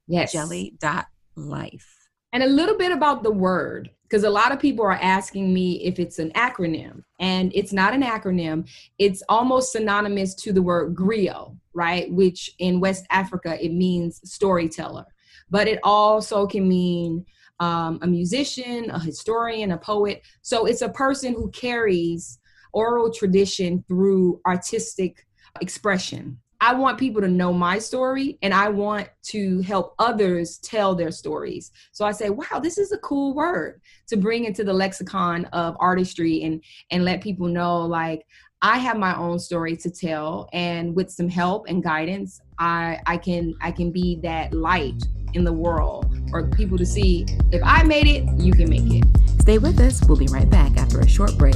Yes. 0.08 0.34
Jeli.life. 0.34 2.00
And 2.34 2.44
a 2.44 2.48
little 2.48 2.78
bit 2.78 2.92
about 2.92 3.24
the 3.24 3.32
word, 3.32 3.92
because 4.04 4.24
a 4.24 4.30
lot 4.30 4.52
of 4.52 4.60
people 4.60 4.84
are 4.84 4.94
asking 4.94 5.54
me 5.54 5.84
if 5.84 6.00
it's 6.00 6.18
an 6.18 6.32
acronym, 6.32 7.04
and 7.20 7.52
it's 7.54 7.72
not 7.72 7.94
an 7.94 8.02
acronym. 8.02 8.68
It's 8.98 9.22
almost 9.30 9.72
synonymous 9.72 10.34
to 10.36 10.52
the 10.52 10.64
word 10.64 10.96
griot, 10.96 11.56
right? 11.76 12.12
Which 12.12 12.50
in 12.58 12.80
West 12.80 13.06
Africa, 13.12 13.64
it 13.64 13.72
means 13.72 14.20
storyteller. 14.24 15.06
But 15.52 15.68
it 15.68 15.78
also 15.84 16.48
can 16.48 16.68
mean 16.68 17.24
um, 17.64 18.00
a 18.02 18.08
musician, 18.08 18.90
a 18.90 19.00
historian, 19.00 19.72
a 19.72 19.78
poet. 19.78 20.22
So 20.42 20.66
it's 20.66 20.82
a 20.82 20.90
person 20.90 21.34
who 21.34 21.50
carries 21.52 22.40
oral 22.74 23.10
tradition 23.12 23.86
through 23.88 24.42
artistic 24.46 25.26
expression. 25.62 26.40
I 26.60 26.74
want 26.74 26.98
people 26.98 27.22
to 27.22 27.28
know 27.28 27.54
my 27.54 27.78
story 27.80 28.38
and 28.42 28.54
I 28.54 28.70
want 28.70 29.08
to 29.34 29.62
help 29.62 29.96
others 30.00 30.58
tell 30.60 30.96
their 30.96 31.12
stories. 31.12 31.72
So 31.92 32.06
I 32.06 32.12
say, 32.12 32.30
wow, 32.30 32.60
this 32.62 32.78
is 32.78 32.92
a 32.92 32.98
cool 32.98 33.34
word 33.34 33.82
to 34.08 34.18
bring 34.18 34.46
into 34.46 34.64
the 34.64 34.74
lexicon 34.74 35.46
of 35.46 35.76
artistry 35.80 36.44
and 36.44 36.62
and 36.92 37.06
let 37.06 37.22
people 37.22 37.48
know 37.48 37.86
like 37.86 38.26
I 38.62 38.78
have 38.78 38.98
my 38.98 39.16
own 39.18 39.40
story 39.40 39.76
to 39.78 39.90
tell 39.90 40.50
and 40.54 40.96
with 40.96 41.12
some 41.12 41.28
help 41.28 41.66
and 41.68 41.84
guidance, 41.84 42.42
I 42.60 43.00
I 43.06 43.18
can 43.18 43.54
I 43.62 43.72
can 43.72 43.92
be 43.92 44.20
that 44.24 44.54
light 44.54 45.02
in 45.34 45.44
the 45.44 45.54
world 45.54 46.13
for 46.34 46.48
people 46.48 46.80
to 46.80 46.86
see 46.86 47.28
if 47.52 47.62
I 47.64 47.84
made 47.84 48.08
it, 48.08 48.24
you 48.42 48.54
can 48.54 48.68
make 48.68 48.92
it. 48.92 49.06
Stay 49.40 49.60
with 49.60 49.80
us. 49.80 50.04
We'll 50.08 50.18
be 50.18 50.28
right 50.28 50.50
back 50.50 50.76
after 50.78 51.00
a 51.00 51.08
short 51.08 51.38
break. 51.38 51.56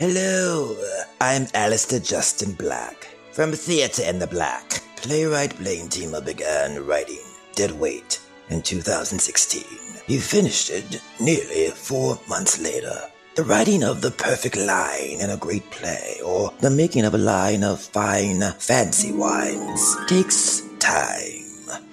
Hello, 0.00 0.76
I'm 1.20 1.46
Alistair 1.54 2.00
Justin 2.00 2.52
Black 2.54 3.08
from 3.30 3.52
Theatre 3.52 4.02
in 4.02 4.18
the 4.18 4.26
Black. 4.26 4.82
Playwright 4.96 5.56
Blaine 5.58 5.88
Teamer 5.88 6.24
began 6.24 6.84
writing 6.84 7.22
Dead 7.54 7.70
Weight 7.70 8.20
in 8.48 8.62
2016. 8.62 9.62
He 10.06 10.18
finished 10.18 10.70
it 10.70 11.00
nearly 11.20 11.70
four 11.70 12.18
months 12.28 12.60
later. 12.60 12.98
The 13.36 13.44
writing 13.44 13.84
of 13.84 14.00
the 14.00 14.10
perfect 14.10 14.56
line 14.56 15.20
in 15.20 15.30
a 15.30 15.36
great 15.36 15.70
play, 15.70 16.16
or 16.24 16.52
the 16.60 16.70
making 16.70 17.04
of 17.04 17.14
a 17.14 17.18
line 17.18 17.62
of 17.62 17.80
fine, 17.80 18.40
fancy 18.58 19.12
wines, 19.12 19.96
takes 20.08 20.62
time. 20.78 21.35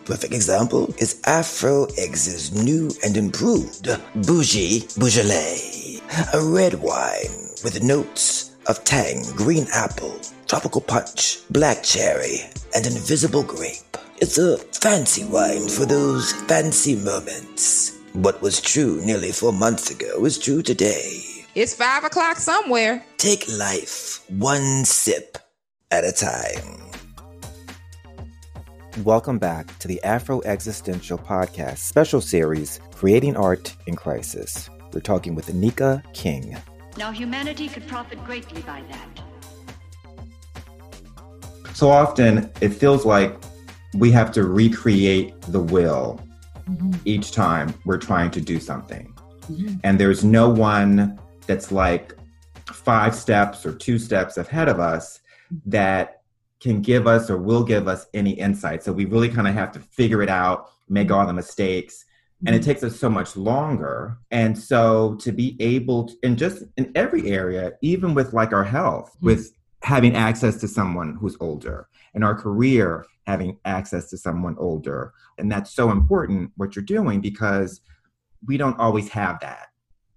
Perfect 0.05 0.33
example 0.33 0.93
is 0.97 1.21
Afro 1.25 1.85
Eggs's 1.97 2.51
new 2.51 2.91
and 3.05 3.15
improved 3.15 3.87
Bougie 4.27 4.83
Beaujolais, 4.99 6.01
a 6.33 6.41
red 6.41 6.73
wine 6.75 7.31
with 7.63 7.81
notes 7.81 8.51
of 8.67 8.83
tang, 8.83 9.23
green 9.37 9.65
apple, 9.73 10.19
tropical 10.45 10.81
punch, 10.81 11.39
black 11.51 11.83
cherry, 11.83 12.39
and 12.75 12.85
invisible 12.85 13.43
grape. 13.43 13.95
It's 14.17 14.37
a 14.37 14.57
fancy 14.57 15.23
wine 15.23 15.69
for 15.69 15.85
those 15.85 16.33
fancy 16.47 16.95
moments. 16.95 17.97
What 18.11 18.41
was 18.41 18.59
true 18.59 19.01
nearly 19.05 19.31
four 19.31 19.53
months 19.53 19.89
ago 19.89 20.25
is 20.25 20.37
true 20.37 20.61
today. 20.61 21.21
It's 21.55 21.75
five 21.75 22.03
o'clock 22.03 22.37
somewhere. 22.37 23.05
Take 23.17 23.45
life 23.47 24.21
one 24.29 24.83
sip 24.83 25.37
at 25.91 26.03
a 26.03 26.11
time. 26.11 26.82
Welcome 29.01 29.39
back 29.39 29.79
to 29.79 29.87
the 29.87 30.01
Afro 30.03 30.43
Existential 30.43 31.17
Podcast 31.17 31.79
special 31.79 32.21
series, 32.21 32.79
Creating 32.93 33.35
Art 33.35 33.75
in 33.87 33.95
Crisis. 33.95 34.69
We're 34.93 35.01
talking 35.01 35.33
with 35.33 35.47
Anika 35.47 36.03
King. 36.13 36.55
Now, 36.95 37.11
humanity 37.11 37.69
could 37.69 37.87
profit 37.87 38.23
greatly 38.23 38.61
by 38.61 38.83
that. 38.91 39.23
so 41.75 41.89
often 41.89 42.51
it 42.61 42.69
feels 42.69 43.03
like 43.03 43.35
we 43.95 44.11
have 44.11 44.31
to 44.33 44.43
recreate 44.43 45.41
the 45.41 45.59
will 45.59 46.21
mm-hmm. 46.69 46.91
each 47.03 47.31
time 47.31 47.73
we're 47.85 47.97
trying 47.97 48.29
to 48.29 48.41
do 48.41 48.59
something. 48.59 49.11
Mm-hmm. 49.51 49.77
And 49.83 49.99
there's 49.99 50.23
no 50.23 50.49
one 50.49 51.19
that's 51.47 51.71
like 51.71 52.15
five 52.67 53.15
steps 53.15 53.65
or 53.65 53.73
two 53.73 53.97
steps 53.97 54.37
ahead 54.37 54.69
of 54.69 54.79
us 54.79 55.19
mm-hmm. 55.51 55.69
that 55.71 56.21
can 56.63 56.81
give 56.81 57.05
us 57.07 57.29
or 57.29 57.37
will 57.37 57.63
give 57.63 57.89
us 57.89 58.07
any 58.13 58.31
insight. 58.31 58.83
So 58.83 58.93
we 58.93 59.03
really 59.03 59.29
kind 59.29 59.47
of 59.47 59.53
have 59.53 59.73
to 59.73 59.79
figure 59.79 60.23
it 60.23 60.29
out, 60.29 60.71
make 60.87 61.11
all 61.11 61.27
the 61.27 61.33
mistakes. 61.33 62.05
And 62.45 62.55
it 62.55 62.59
mm-hmm. 62.59 62.69
takes 62.71 62.83
us 62.83 62.97
so 62.97 63.09
much 63.09 63.35
longer. 63.35 64.17
And 64.31 64.57
so 64.57 65.15
to 65.15 65.33
be 65.33 65.57
able 65.59 66.05
to, 66.05 66.15
and 66.23 66.37
just 66.37 66.63
in 66.77 66.91
every 66.95 67.29
area, 67.29 67.73
even 67.81 68.13
with 68.13 68.31
like 68.31 68.53
our 68.53 68.63
health, 68.63 69.11
mm-hmm. 69.17 69.27
with 69.27 69.51
having 69.83 70.15
access 70.15 70.55
to 70.61 70.67
someone 70.67 71.17
who's 71.19 71.35
older, 71.41 71.89
and 72.13 72.23
our 72.23 72.35
career, 72.35 73.05
having 73.27 73.57
access 73.65 74.09
to 74.09 74.17
someone 74.17 74.55
older. 74.57 75.13
And 75.37 75.51
that's 75.51 75.71
so 75.71 75.91
important 75.91 76.51
what 76.55 76.75
you're 76.75 76.85
doing 76.85 77.19
because 77.19 77.81
we 78.45 78.55
don't 78.55 78.79
always 78.79 79.09
have 79.09 79.39
that. 79.41 79.67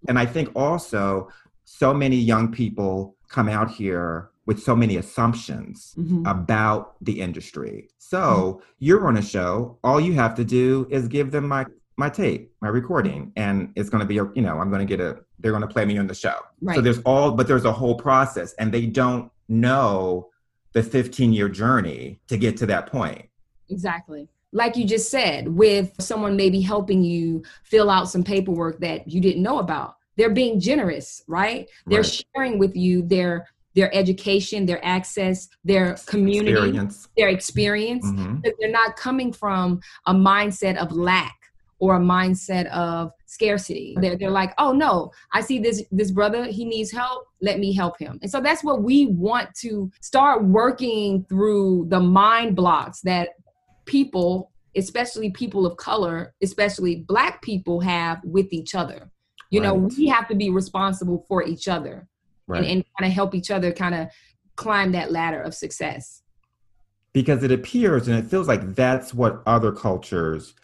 And 0.09 0.19
I 0.19 0.27
think 0.27 0.51
also 0.55 1.29
so 1.65 1.93
many 1.93 2.17
young 2.17 2.53
people 2.53 3.17
come 3.29 3.49
out 3.49 3.71
here 3.71 4.31
with 4.47 4.63
so 4.63 4.75
many 4.75 4.97
assumptions 4.97 5.95
mm-hmm. 5.99 6.25
about 6.27 6.97
the 7.05 7.21
industry. 7.21 7.89
So 7.99 8.19
mm-hmm. 8.19 8.61
you're 8.79 9.07
on 9.07 9.17
a 9.17 9.23
show, 9.23 9.79
all 9.85 10.01
you 10.01 10.15
have 10.15 10.35
to 10.37 10.45
do 10.45 10.87
is 10.91 11.09
give 11.09 11.31
them 11.31 11.49
my 11.49 11.67
my 11.99 12.11
tape, 12.11 12.53
my 12.61 12.69
recording, 12.69 13.27
mm-hmm. 13.27 13.39
and 13.41 13.73
it's 13.75 13.89
going 13.89 14.01
to 14.01 14.07
be, 14.07 14.19
a, 14.19 14.31
you 14.35 14.43
know, 14.43 14.59
I'm 14.59 14.69
going 14.71 14.87
to 14.87 14.97
get 14.97 15.01
a, 15.01 15.19
they're 15.39 15.53
going 15.53 15.63
to 15.63 15.69
play 15.69 15.85
me 15.85 15.97
on 15.99 16.07
the 16.07 16.15
show. 16.15 16.35
Right. 16.61 16.77
So 16.77 16.83
there's 16.83 17.01
all, 17.01 17.33
but 17.33 17.49
there's 17.49 17.65
a 17.65 17.73
whole 17.73 17.95
process, 17.95 18.53
and 18.55 18.71
they 18.71 18.87
don't 18.87 19.31
know 19.49 20.29
the 20.73 20.83
15 20.83 21.33
year 21.33 21.49
journey 21.49 22.21
to 22.29 22.37
get 22.37 22.57
to 22.59 22.67
that 22.67 22.87
point. 22.87 23.29
Exactly. 23.71 24.29
Like 24.53 24.77
you 24.77 24.85
just 24.85 25.11
said, 25.11 25.49
with 25.49 25.93
someone 25.99 26.37
maybe 26.37 26.61
helping 26.61 27.03
you 27.03 27.43
fill 27.65 27.91
out 27.91 28.11
some 28.11 28.23
paperwork 28.23 28.81
that 28.81 29.09
you 29.09 29.21
didn't 29.21 29.43
know 29.43 29.59
about. 29.59 29.97
They're 30.17 30.31
being 30.31 30.61
generous, 30.61 31.23
right? 31.27 31.69
They're 31.87 32.01
Right. 32.01 32.25
sharing 32.35 32.59
with 32.59 32.75
you 32.75 33.03
their 33.03 33.47
their 33.77 33.95
education, 33.95 34.67
their 34.67 34.85
access, 34.85 35.49
their 35.63 35.97
community, 36.07 36.53
Experience. 36.53 37.09
their 37.17 37.29
experience. 37.29 38.07
Mhm. 38.07 38.43
But 38.43 38.55
They're 38.59 38.71
not 38.71 38.97
coming 38.97 39.33
from 39.33 39.81
a 40.07 40.15
mindset 40.15 40.77
of 40.79 40.91
lack 40.93 41.37
or 41.79 41.97
a 41.97 42.01
mindset 42.01 42.67
of 42.69 43.13
scarcity. 43.27 43.95
They're, 44.01 44.17
they're 44.17 44.31
like, 44.31 44.55
oh 44.57 44.73
no, 44.73 45.13
I 45.35 45.43
see 45.43 45.59
this 45.59 45.85
this 45.93 46.11
brother, 46.11 46.45
he 46.47 46.65
needs 46.65 46.91
help. 46.91 47.27
Let 47.43 47.59
me 47.59 47.75
help 47.75 47.99
him. 47.99 48.19
And 48.23 48.31
so 48.31 48.41
that's 48.41 48.65
what 48.65 48.83
we 48.83 49.07
want 49.09 49.55
to 49.57 49.91
start 50.01 50.43
working 50.43 51.27
through 51.29 51.87
the 51.91 52.01
mind 52.01 52.57
blocks 52.57 53.03
that 53.03 53.29
people, 53.85 54.53
especially 54.75 55.31
people 55.31 55.67
of 55.67 55.77
color, 55.77 56.35
especially 56.43 57.05
black 57.07 57.43
people 57.43 57.81
have 57.81 58.21
with 58.25 58.55
each 58.55 58.75
other. 58.75 59.11
You 59.51 59.61
know, 59.61 59.75
we 59.75 60.09
have 60.09 60.27
to 60.29 60.35
be 60.35 60.51
responsible 60.51 61.25
for 61.29 61.43
each 61.45 61.69
other 61.69 62.09
Right. 62.49 62.63
and, 62.63 62.67
and 62.71 62.85
kind 62.99 63.11
of 63.11 63.15
help 63.15 63.35
each 63.35 63.51
other 63.51 63.73
kind 63.73 63.95
of 63.95 64.09
climb 64.57 64.93
that 64.93 65.11
ladder 65.13 65.43
of 65.43 65.55
success. 65.55 66.23
because 67.13 67.43
it 67.43 67.51
appears 67.51 68.09
and 68.09 68.17
it 68.19 68.27
feels 68.27 68.47
like 68.47 68.75
that's 68.75 69.15
what 69.15 69.43
other 69.47 69.73
cultures 69.73 70.55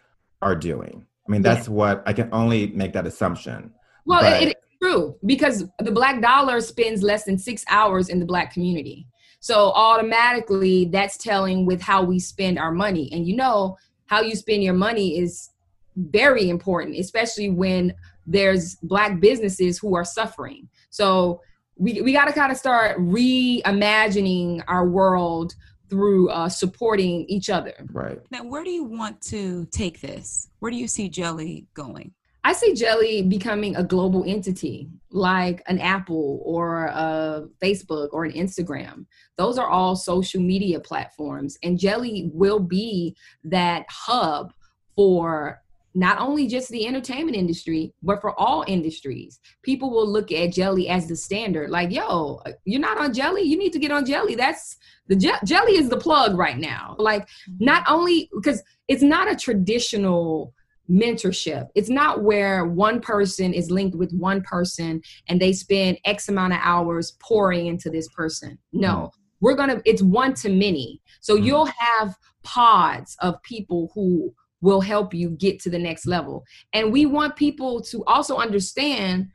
are 0.43 0.55
doing. 0.55 1.07
I 1.27 1.33
mean, 1.33 1.41
that's 1.43 1.69
what 1.69 2.03
I 2.05 2.13
can 2.13 2.29
only 2.33 2.67
make 2.69 2.93
that 2.93 3.07
assumption. 3.07 3.73
Well, 4.05 4.21
But- 4.21 4.43
it, 4.43 4.49
it's 4.51 4.61
true 4.83 5.17
because 5.25 5.65
the 5.79 5.91
black 5.93 6.21
dollar 6.21 6.61
spends 6.61 7.03
less 7.03 7.25
than 7.25 7.39
six 7.39 7.65
hours 7.71 8.09
in 8.11 8.19
the 8.21 8.27
black 8.27 8.53
community. 8.53 9.07
So 9.41 9.73
automatically, 9.73 10.85
that's 10.87 11.17
telling 11.17 11.65
with 11.67 11.81
how 11.81 12.03
we 12.05 12.19
spend 12.19 12.59
our 12.59 12.71
money. 12.73 13.09
And 13.13 13.27
you 13.27 13.35
know, 13.37 13.77
how 14.07 14.21
you 14.21 14.37
spend 14.37 14.63
your 14.63 14.75
money 14.75 15.19
is 15.19 15.49
very 15.97 16.49
important, 16.51 16.99
especially 16.99 17.51
when 17.51 17.95
there's 18.27 18.77
black 18.83 19.21
businesses 19.21 19.79
who 19.79 19.95
are 19.97 20.05
suffering. 20.05 20.69
So 20.91 21.41
we, 21.77 22.01
we 22.03 22.13
got 22.13 22.27
to 22.27 22.33
kind 22.33 22.53
of 22.53 22.59
start 22.59 22.99
reimagining 22.99 24.63
our 24.69 24.89
world 24.89 25.55
through 25.89 26.31
uh, 26.31 26.49
supporting 26.49 27.27
each 27.29 27.51
other. 27.51 27.75
Right. 27.93 28.19
Now, 28.31 28.45
where 28.45 28.65
do 28.65 28.71
you 28.71 28.85
want 28.85 29.21
to 29.23 29.67
take 29.67 30.01
this? 30.01 30.49
Where 30.61 30.71
do 30.71 30.77
you 30.77 30.89
see 30.89 31.11
Jeli 31.11 31.67
going? 31.75 32.13
I 32.45 32.55
see 32.55 32.73
Jeli 32.73 33.29
becoming 33.29 33.77
a 33.77 33.85
global 33.85 34.25
entity 34.27 34.89
like 35.11 35.63
an 35.67 35.79
Apple 35.79 36.41
or 36.45 36.87
a 36.87 37.45
Facebook 37.63 38.09
or 38.13 38.25
an 38.25 38.33
Instagram. 38.33 39.07
Those 39.37 39.59
are 39.59 39.69
all 39.69 39.95
social 39.95 40.41
media 40.41 40.81
platforms, 40.81 41.57
and 41.63 41.79
Jeli 41.79 42.33
will 42.33 42.59
be 42.59 43.15
that 43.45 43.87
hub 43.89 44.53
for 44.97 45.62
not 45.95 46.19
only 46.19 46.47
just 46.47 46.71
the 46.71 46.87
entertainment 46.87 47.37
industry, 47.37 47.93
but 48.03 48.21
for 48.21 48.39
all 48.39 48.65
industries. 48.67 49.41
People 49.63 49.91
will 49.91 50.11
look 50.11 50.33
at 50.33 50.51
Jeli 50.51 50.89
as 50.89 51.07
the 51.07 51.17
standard. 51.17 51.71
Like, 51.71 51.91
yo, 51.91 52.41
you're 52.65 52.81
not 52.81 52.99
on 52.99 53.13
Jeli, 53.13 53.45
you 53.45 53.59
need 53.59 53.73
to 53.73 53.79
get 53.79 53.93
on 53.93 54.05
Jeli. 54.05 54.37
That's 54.37 54.77
the 55.09 55.17
Je- 55.17 55.31
Jeli 55.45 55.79
is 55.79 55.89
the 55.89 55.99
plug 55.99 56.37
right 56.37 56.59
now. 56.59 56.97
Like, 56.99 57.23
mm-hmm. 57.23 57.65
not 57.65 57.85
only 57.89 58.31
because 58.35 58.63
it's 58.89 59.03
not 59.03 59.31
a 59.31 59.37
traditional 59.37 60.55
mentorship. 60.91 61.69
It's 61.75 61.89
not 61.89 62.23
where 62.23 62.67
one 62.67 63.01
person 63.01 63.55
is 63.55 63.71
linked 63.71 63.97
with 63.97 64.13
one 64.13 64.43
person 64.43 65.01
and 65.29 65.41
they 65.41 65.53
spend 65.53 65.99
X 66.05 66.29
amount 66.29 66.53
of 66.53 66.59
hours 66.63 67.17
pouring 67.21 67.67
into 67.67 67.89
this 67.89 68.09
person. 68.09 68.59
No, 68.73 68.89
mm-hmm. 68.89 69.21
we're 69.41 69.55
going 69.55 69.71
to, 69.71 69.83
it's 69.85 70.03
one 70.03 70.35
to 70.35 70.49
many. 70.49 71.01
So 71.21 71.37
mm-hmm. 71.37 71.45
you'll 71.45 71.67
have 71.67 72.17
pods 72.43 73.17
of 73.21 73.43
people 73.43 73.91
who 73.95 74.35
will 74.63 74.81
help 74.81 75.13
you 75.13 75.31
get 75.31 75.61
to 75.61 75.69
the 75.71 75.79
next 75.79 76.07
level. 76.07 76.45
And 76.73 76.91
we 76.91 77.05
want 77.05 77.37
people 77.37 77.83
to 77.83 78.03
also 78.07 78.37
understand 78.39 79.29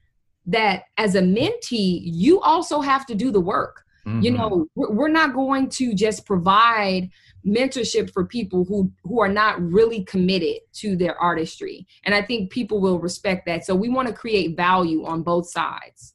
that 0.48 0.86
as 0.98 1.14
a 1.16 1.22
mentee, 1.22 2.00
you 2.04 2.40
also 2.42 2.82
have 2.82 3.06
to 3.06 3.14
do 3.16 3.30
the 3.30 3.42
work. 3.42 3.84
You 4.20 4.32
Mhm. 4.32 4.38
know, 4.38 4.68
we're 4.74 4.92
we're 4.92 5.08
not 5.10 5.36
going 5.36 5.70
to 5.72 5.94
just 5.94 6.26
provide 6.26 7.10
mentorship 7.46 8.12
for 8.12 8.26
people 8.26 8.66
who 8.66 8.92
who 9.04 9.20
are 9.22 9.30
not 9.30 9.62
really 9.62 10.04
committed 10.06 10.58
to 10.74 10.96
their 10.98 11.16
artistry 11.22 11.86
and 12.04 12.14
i 12.14 12.22
think 12.22 12.52
people 12.52 12.82
will 12.82 13.00
respect 13.00 13.46
that 13.46 13.64
so 13.64 13.74
we 13.74 13.88
want 13.88 14.06
to 14.08 14.14
create 14.14 14.58
value 14.58 15.06
on 15.06 15.22
both 15.24 15.48
sides 15.50 16.14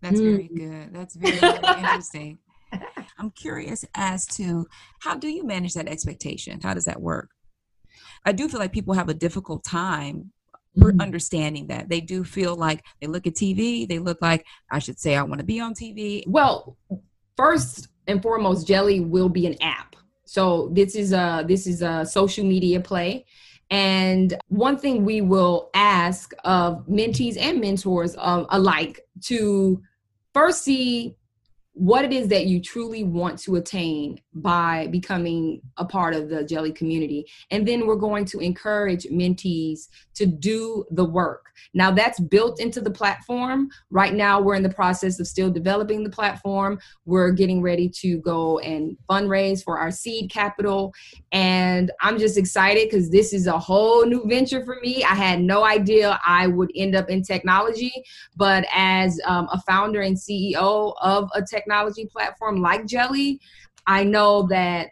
That's 0.00 0.20
Mm. 0.20 0.30
very 0.30 0.48
good. 0.48 0.94
That's 0.94 1.14
very, 1.14 1.38
very 1.40 1.70
interesting. 1.82 2.38
I'm 3.18 3.30
curious 3.30 3.84
as 3.94 4.26
to 4.38 4.66
how 5.00 5.14
do 5.16 5.28
you 5.28 5.44
manage 5.44 5.74
that 5.74 5.88
expectation? 5.88 6.60
How 6.62 6.74
does 6.74 6.84
that 6.84 7.00
work? 7.00 7.30
I 8.24 8.32
do 8.32 8.48
feel 8.48 8.60
like 8.60 8.72
people 8.72 8.94
have 8.94 9.08
a 9.08 9.14
difficult 9.14 9.64
time 9.64 10.32
per- 10.78 10.94
understanding 11.00 11.66
that. 11.68 11.88
They 11.88 12.00
do 12.00 12.24
feel 12.24 12.56
like 12.56 12.82
they 13.00 13.06
look 13.06 13.26
at 13.26 13.34
TV, 13.34 13.86
they 13.88 13.98
look 13.98 14.18
like 14.22 14.44
I 14.70 14.78
should 14.78 14.98
say 14.98 15.16
I 15.16 15.22
want 15.22 15.40
to 15.40 15.44
be 15.46 15.60
on 15.60 15.74
TV. 15.74 16.24
well 16.26 16.76
first 17.36 17.88
and 18.06 18.22
foremost 18.22 18.66
jeli 18.68 19.06
will 19.06 19.28
be 19.28 19.46
an 19.46 19.56
app 19.62 19.96
so 20.24 20.68
this 20.72 20.94
is 20.94 21.12
a 21.12 21.44
this 21.46 21.66
is 21.66 21.82
a 21.82 22.04
social 22.04 22.44
media 22.44 22.78
play 22.80 23.24
and 23.70 24.34
one 24.48 24.76
thing 24.76 25.04
we 25.04 25.20
will 25.22 25.70
ask 25.74 26.32
of 26.44 26.86
mentees 26.86 27.38
and 27.38 27.60
mentors 27.60 28.14
um, 28.18 28.46
alike 28.50 29.00
to 29.22 29.80
first 30.34 30.62
see 30.62 31.14
what 31.74 32.04
it 32.04 32.12
is 32.12 32.28
that 32.28 32.46
you 32.46 32.60
truly 32.60 33.02
want 33.02 33.38
to 33.38 33.56
attain 33.56 34.20
by 34.34 34.88
becoming 34.88 35.60
a 35.78 35.84
part 35.84 36.14
of 36.14 36.28
the 36.28 36.44
jeli 36.44 36.74
community. 36.74 37.26
And 37.50 37.66
then 37.66 37.86
we're 37.86 37.96
going 37.96 38.26
to 38.26 38.40
encourage 38.40 39.04
mentees 39.04 39.88
to 40.14 40.26
do 40.26 40.84
the 40.90 41.04
work. 41.04 41.46
Now 41.74 41.90
that's 41.90 42.20
built 42.20 42.60
into 42.60 42.80
the 42.80 42.90
platform. 42.90 43.68
Right 43.90 44.14
now 44.14 44.40
we're 44.40 44.54
in 44.54 44.62
the 44.62 44.70
process 44.70 45.18
of 45.18 45.26
still 45.26 45.50
developing 45.50 46.04
the 46.04 46.10
platform. 46.10 46.78
We're 47.06 47.30
getting 47.30 47.62
ready 47.62 47.88
to 48.00 48.18
go 48.18 48.58
and 48.58 48.96
fundraise 49.08 49.64
for 49.64 49.78
our 49.78 49.90
seed 49.90 50.30
capital. 50.30 50.92
And 51.32 51.90
i'm 52.00 52.18
just 52.18 52.36
excited 52.36 52.88
because 52.90 53.10
this 53.10 53.32
is 53.32 53.46
a 53.46 53.58
whole 53.58 54.04
new 54.04 54.24
venture 54.26 54.64
for 54.64 54.78
me. 54.82 55.02
I 55.04 55.14
had 55.14 55.40
no 55.40 55.64
idea 55.64 56.18
i 56.26 56.46
would 56.46 56.70
end 56.74 56.94
up 56.94 57.08
in 57.08 57.22
technology 57.22 57.92
but 58.36 58.64
as 58.72 59.18
um, 59.26 59.48
a 59.52 59.60
founder 59.62 60.02
and 60.02 60.16
ceo 60.16 60.94
of 61.00 61.30
a 61.34 61.42
technology 61.62 62.06
platform 62.06 62.60
like 62.60 62.84
jeli 62.86 63.38
i 63.86 64.04
know 64.04 64.46
that 64.48 64.88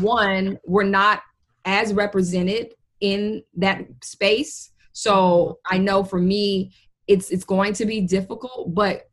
one 0.00 0.58
we're 0.64 0.84
not 0.84 1.22
as 1.64 1.92
represented 1.94 2.74
in 3.00 3.42
that 3.56 3.84
space. 4.02 4.70
So 4.92 5.58
i 5.66 5.78
know 5.78 6.04
for 6.04 6.20
me 6.20 6.72
it's 7.08 7.30
it's 7.30 7.44
going 7.44 7.72
to 7.74 7.86
be 7.86 8.00
difficult 8.00 8.74
but 8.74 9.10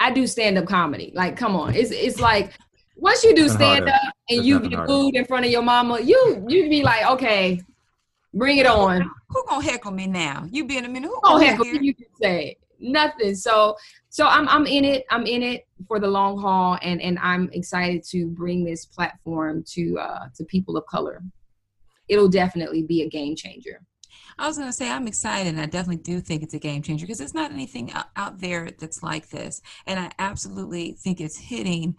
i 0.00 0.10
do 0.10 0.26
stand 0.26 0.58
up 0.58 0.66
comedy. 0.66 1.12
Like 1.14 1.36
come 1.36 1.56
on. 1.56 1.74
It's 1.74 1.90
it's 1.90 2.20
like 2.20 2.52
once 2.96 3.24
you 3.24 3.34
do 3.34 3.48
stand 3.48 3.88
up 3.88 4.00
and 4.28 4.38
There's 4.38 4.46
you 4.46 4.60
get 4.60 4.86
booed 4.86 5.16
in 5.16 5.24
front 5.24 5.44
of 5.44 5.50
your 5.50 5.62
mama 5.62 6.00
you 6.00 6.44
you 6.48 6.68
be 6.68 6.82
like 6.82 7.06
okay 7.06 7.60
bring 8.32 8.58
it 8.58 8.66
on. 8.66 9.10
Who 9.30 9.44
gonna 9.48 9.64
heckle 9.64 9.92
me 9.92 10.06
now? 10.06 10.46
You 10.50 10.64
be 10.64 10.76
in 10.76 10.84
a 10.84 10.88
minute. 10.88 11.08
Who 11.08 11.20
gonna 11.22 11.44
heck 11.44 11.56
heckle 11.56 11.66
you 11.66 11.94
can 11.94 12.06
say 12.20 12.50
it. 12.50 12.63
Nothing. 12.84 13.34
So 13.34 13.76
so 14.10 14.26
I'm 14.26 14.48
I'm 14.48 14.66
in 14.66 14.84
it. 14.84 15.04
I'm 15.10 15.26
in 15.26 15.42
it 15.42 15.66
for 15.88 15.98
the 15.98 16.06
long 16.06 16.38
haul, 16.38 16.78
and 16.82 17.00
and 17.02 17.18
I'm 17.18 17.50
excited 17.52 18.04
to 18.10 18.26
bring 18.26 18.64
this 18.64 18.86
platform 18.86 19.64
to 19.68 19.98
uh, 19.98 20.26
to 20.36 20.44
people 20.44 20.76
of 20.76 20.86
color. 20.86 21.22
It'll 22.08 22.28
definitely 22.28 22.82
be 22.82 23.02
a 23.02 23.08
game 23.08 23.34
changer. 23.34 23.80
I 24.38 24.48
was 24.48 24.56
going 24.56 24.68
to 24.68 24.72
say, 24.72 24.90
I'm 24.90 25.06
excited. 25.06 25.50
And 25.50 25.60
I 25.60 25.66
definitely 25.66 26.02
do 26.02 26.20
think 26.20 26.42
it's 26.42 26.54
a 26.54 26.58
game 26.58 26.82
changer 26.82 27.06
because 27.06 27.18
there's 27.18 27.34
not 27.34 27.52
anything 27.52 27.92
out, 27.92 28.06
out 28.16 28.40
there 28.40 28.70
that's 28.78 29.02
like 29.02 29.30
this. 29.30 29.62
And 29.86 29.98
I 29.98 30.10
absolutely 30.18 30.92
think 30.92 31.20
it's 31.20 31.38
hitting 31.38 31.96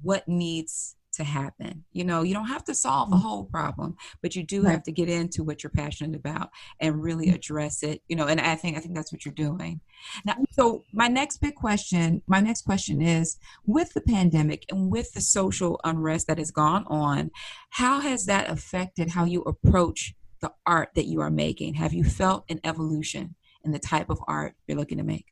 what 0.00 0.28
needs 0.28 0.96
to 1.12 1.24
happen. 1.24 1.84
You 1.92 2.04
know, 2.04 2.22
you 2.22 2.34
don't 2.34 2.46
have 2.46 2.64
to 2.64 2.74
solve 2.74 3.10
the 3.10 3.16
mm. 3.16 3.22
whole 3.22 3.44
problem, 3.44 3.96
but 4.20 4.34
you 4.34 4.42
do 4.42 4.62
Right. 4.62 4.72
have 4.72 4.82
to 4.84 4.92
get 4.92 5.08
into 5.08 5.42
what 5.44 5.62
you're 5.62 5.70
passionate 5.70 6.16
about 6.16 6.50
and 6.80 7.02
really 7.02 7.28
mm. 7.28 7.34
address 7.34 7.82
it. 7.82 8.02
You 8.08 8.16
know, 8.16 8.26
and 8.26 8.40
I 8.40 8.56
think 8.56 8.76
I 8.76 8.80
think 8.80 8.94
that's 8.94 9.12
what 9.12 9.24
you're 9.24 9.34
doing. 9.34 9.80
Now, 10.24 10.34
mm. 10.34 10.44
so 10.50 10.84
my 10.92 11.08
next 11.08 11.38
big 11.38 11.54
question, 11.54 12.22
my 12.26 12.40
next 12.40 12.62
question 12.62 13.00
is 13.00 13.38
with 13.66 13.92
the 13.94 14.00
pandemic 14.00 14.64
and 14.70 14.90
with 14.90 15.12
the 15.12 15.20
social 15.20 15.80
unrest 15.84 16.26
that 16.26 16.38
has 16.38 16.50
gone 16.50 16.84
on, 16.86 17.30
how 17.70 18.00
has 18.00 18.26
that 18.26 18.50
affected 18.50 19.10
how 19.10 19.24
you 19.24 19.42
approach 19.42 20.14
the 20.40 20.52
art 20.66 20.90
that 20.94 21.06
you 21.06 21.20
are 21.20 21.30
making? 21.30 21.74
Have 21.74 21.92
you 21.92 22.04
felt 22.04 22.44
an 22.48 22.60
evolution 22.64 23.34
in 23.64 23.72
the 23.72 23.78
type 23.78 24.10
of 24.10 24.20
art 24.26 24.54
you're 24.66 24.76
looking 24.76 24.98
to 24.98 25.04
make? 25.04 25.26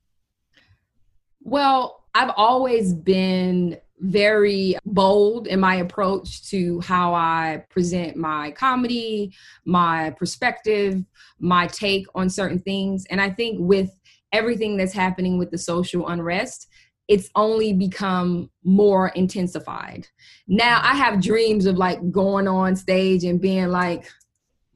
Well, 1.43 2.05
I've 2.15 2.33
always 2.37 2.95
been 2.95 3.79
very 4.01 4.77
bold 4.87 5.47
in 5.47 5.61
my 5.61 5.77
approach 5.77 6.49
to 6.51 6.81
how 6.81 7.15
I 7.15 7.65
present 7.71 8.17
my 8.17 8.51
comedy, 8.53 9.33
my 9.65 10.11
perspective, 10.11 11.05
my 11.39 11.67
take 11.67 12.07
on 12.15 12.31
certain 12.31 12.59
things. 12.59 13.05
And 13.11 13.21
I 13.21 13.31
think 13.31 13.59
with 13.61 13.91
everything 14.33 14.77
that's 14.77 14.93
happening 14.93 15.39
with 15.39 15.51
the 15.51 15.59
social 15.59 16.09
unrest, 16.09 16.69
it's 17.09 17.29
only 17.35 17.73
become 17.73 18.51
more 18.63 19.09
intensified. 19.09 20.07
Now 20.47 20.81
I 20.83 20.95
have 20.95 21.21
dreams 21.21 21.67
of 21.67 21.77
like 21.77 22.11
going 22.11 22.47
on 22.47 22.77
stage 22.77 23.25
and 23.25 23.41
being 23.41 23.69
like, 23.69 24.07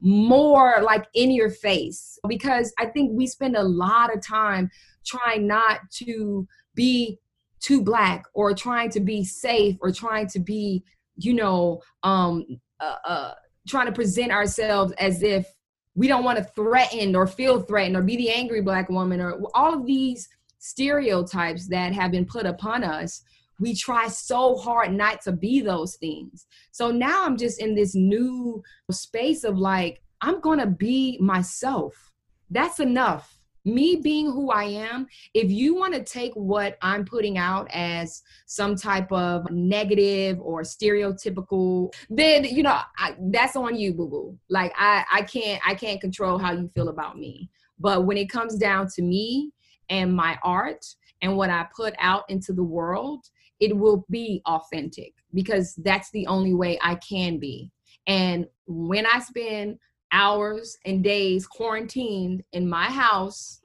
more 0.01 0.81
like 0.83 1.07
in 1.15 1.31
your 1.31 1.49
face 1.49 2.19
because 2.27 2.71
I 2.77 2.85
think 2.85 3.11
we 3.13 3.25
spend 3.25 3.55
a 3.55 3.63
lot 3.63 4.13
of 4.13 4.21
time 4.21 4.69
trying 5.05 5.47
not 5.47 5.79
to 5.93 6.47
be 6.75 7.17
too 7.59 7.81
black 7.81 8.25
or 8.33 8.53
trying 8.53 8.89
to 8.91 8.99
be 8.99 9.23
safe 9.23 9.77
or 9.81 9.91
trying 9.91 10.27
to 10.27 10.39
be, 10.39 10.83
you 11.17 11.33
know, 11.33 11.81
um, 12.03 12.45
uh, 12.79 12.95
uh, 13.05 13.33
trying 13.67 13.87
to 13.87 13.91
present 13.91 14.31
ourselves 14.31 14.93
as 14.99 15.23
if 15.23 15.47
we 15.95 16.07
don't 16.07 16.23
want 16.23 16.37
to 16.37 16.43
threaten 16.43 17.15
or 17.15 17.25
feel 17.25 17.61
threatened 17.61 17.95
or 17.95 18.01
be 18.01 18.17
the 18.17 18.29
angry 18.29 18.61
black 18.61 18.89
woman 18.89 19.21
or 19.21 19.39
all 19.53 19.73
of 19.73 19.85
these 19.85 20.27
stereotypes 20.59 21.67
that 21.67 21.93
have 21.93 22.11
been 22.11 22.25
put 22.25 22.45
upon 22.45 22.83
us 22.83 23.23
we 23.59 23.73
try 23.73 24.07
so 24.07 24.57
hard 24.57 24.93
not 24.93 25.21
to 25.21 25.31
be 25.31 25.61
those 25.61 25.95
things. 25.95 26.45
So 26.71 26.91
now 26.91 27.25
I'm 27.25 27.37
just 27.37 27.61
in 27.61 27.75
this 27.75 27.95
new 27.95 28.61
space 28.91 29.43
of 29.43 29.57
like, 29.57 30.01
I'm 30.21 30.41
gonna 30.41 30.67
be 30.67 31.17
myself. 31.19 32.11
That's 32.49 32.79
enough. 32.79 33.34
Me 33.65 33.95
being 33.95 34.27
who 34.31 34.51
I 34.51 34.63
am, 34.63 35.07
if 35.33 35.51
you 35.51 35.75
wanna 35.75 36.03
take 36.03 36.33
what 36.33 36.77
I'm 36.81 37.03
putting 37.03 37.37
out 37.37 37.67
as 37.73 38.21
some 38.45 38.75
type 38.75 39.11
of 39.11 39.49
negative 39.51 40.39
or 40.39 40.61
stereotypical, 40.61 41.93
then 42.09 42.45
you 42.45 42.63
know, 42.63 42.79
I, 42.97 43.15
that's 43.31 43.55
on 43.55 43.75
you, 43.75 43.93
boo 43.93 44.07
boo. 44.07 44.39
Like 44.49 44.71
I, 44.77 45.03
I 45.11 45.21
can't, 45.23 45.61
I 45.67 45.73
can't 45.73 45.99
control 45.99 46.37
how 46.37 46.51
you 46.53 46.69
feel 46.75 46.89
about 46.89 47.17
me. 47.17 47.49
But 47.79 48.05
when 48.05 48.17
it 48.17 48.29
comes 48.29 48.55
down 48.55 48.87
to 48.95 49.01
me 49.01 49.51
and 49.89 50.15
my 50.15 50.37
art 50.43 50.85
and 51.21 51.35
what 51.35 51.49
I 51.49 51.67
put 51.75 51.93
out 51.99 52.23
into 52.29 52.53
the 52.53 52.63
world, 52.63 53.25
it 53.59 53.75
will 53.75 54.05
be 54.09 54.41
authentic 54.45 55.13
because 55.33 55.75
that's 55.83 56.11
the 56.11 56.27
only 56.27 56.53
way 56.53 56.77
I 56.81 56.95
can 56.95 57.39
be. 57.39 57.71
And 58.07 58.47
when 58.67 59.05
I 59.05 59.19
spend 59.19 59.79
hours 60.15 60.77
and 60.85 61.03
days 61.03 61.45
quarantined 61.45 62.43
in 62.53 62.67
my 62.67 62.85
house 62.85 63.59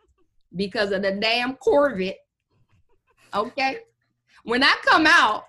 because 0.57 0.91
of 0.91 1.03
the 1.03 1.13
damn 1.13 1.55
Corvette, 1.55 2.19
okay, 3.33 3.79
when 4.43 4.65
I 4.65 4.75
come 4.85 5.07
out, 5.07 5.45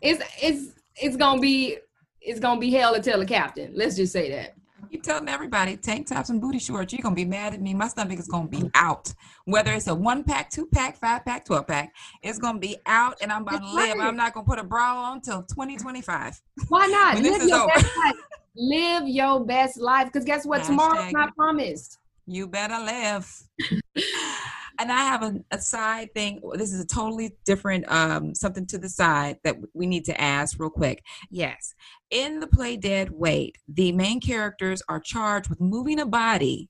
it's 0.00 0.22
it's 0.42 0.72
it's 0.96 1.16
gonna 1.16 1.40
be 1.40 1.78
it's 2.20 2.40
gonna 2.40 2.60
be 2.60 2.72
hell 2.72 2.94
to 2.94 3.00
tell 3.00 3.20
the 3.20 3.26
captain. 3.26 3.72
Let's 3.74 3.96
just 3.96 4.12
say 4.12 4.30
that. 4.30 4.54
Keep 4.92 5.02
telling 5.02 5.28
everybody 5.28 5.76
tank 5.76 6.06
tops 6.06 6.28
and 6.28 6.40
booty 6.40 6.58
shorts. 6.58 6.92
You're 6.92 7.02
gonna 7.02 7.14
be 7.14 7.24
mad 7.24 7.54
at 7.54 7.62
me. 7.62 7.72
My 7.72 7.88
stomach 7.88 8.18
is 8.18 8.28
gonna 8.28 8.46
be 8.46 8.70
out. 8.74 9.12
Whether 9.46 9.72
it's 9.72 9.86
a 9.86 9.94
one 9.94 10.22
pack, 10.22 10.50
two 10.50 10.66
pack, 10.66 10.98
five 10.98 11.24
pack, 11.24 11.46
twelve 11.46 11.66
pack, 11.66 11.94
it's 12.22 12.38
gonna 12.38 12.58
be 12.58 12.76
out, 12.84 13.16
and 13.22 13.32
I'm 13.32 13.42
about 13.42 13.62
to 13.62 13.74
live. 13.74 13.96
right. 13.96 14.06
I'm 14.06 14.16
not 14.16 14.34
gonna 14.34 14.46
put 14.46 14.58
a 14.58 14.64
bra 14.64 15.10
on 15.10 15.22
till 15.22 15.42
2025. 15.44 16.40
Why 16.68 16.86
not? 16.86 17.22
Live 17.22 17.42
your 17.48 17.62
over. 17.62 17.72
best 17.74 17.96
life. 17.96 18.14
Live 18.54 19.08
your 19.08 19.44
best 19.46 19.80
life. 19.80 20.06
Because 20.06 20.24
guess 20.24 20.44
what? 20.44 20.62
Tomorrow's 20.66 21.06
Hashtag. 21.06 21.12
not 21.12 21.34
promised. 21.34 21.98
You 22.26 22.46
better 22.46 22.78
live. 22.78 23.42
and 24.82 24.90
I 24.90 25.04
have 25.04 25.22
a, 25.22 25.34
a 25.52 25.60
side 25.60 26.12
thing. 26.12 26.40
This 26.54 26.72
is 26.72 26.80
a 26.80 26.86
totally 26.86 27.36
different 27.44 27.90
um, 27.90 28.34
something 28.34 28.66
to 28.66 28.78
the 28.78 28.88
side 28.88 29.38
that 29.44 29.56
we 29.74 29.86
need 29.86 30.04
to 30.06 30.20
ask 30.20 30.58
real 30.58 30.70
quick. 30.70 31.04
Yes, 31.30 31.74
in 32.10 32.40
the 32.40 32.48
play 32.48 32.76
Dead 32.76 33.10
Weight, 33.10 33.58
the 33.68 33.92
main 33.92 34.20
characters 34.20 34.82
are 34.88 34.98
charged 34.98 35.48
with 35.48 35.60
moving 35.60 36.00
a 36.00 36.06
body 36.06 36.68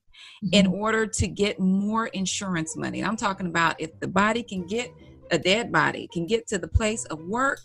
in 0.51 0.67
mm-hmm. 0.67 0.75
order 0.75 1.07
to 1.07 1.27
get 1.27 1.59
more 1.59 2.07
insurance 2.07 2.77
money. 2.77 2.99
And 2.99 3.07
I'm 3.07 3.17
talking 3.17 3.47
about 3.47 3.81
if 3.81 3.99
the 3.99 4.07
body 4.07 4.43
can 4.43 4.67
get 4.67 4.91
a 5.31 5.39
dead 5.39 5.71
body 5.71 6.07
can 6.13 6.27
get 6.27 6.45
to 6.47 6.59
the 6.59 6.67
place 6.67 7.05
of 7.05 7.19
work, 7.25 7.59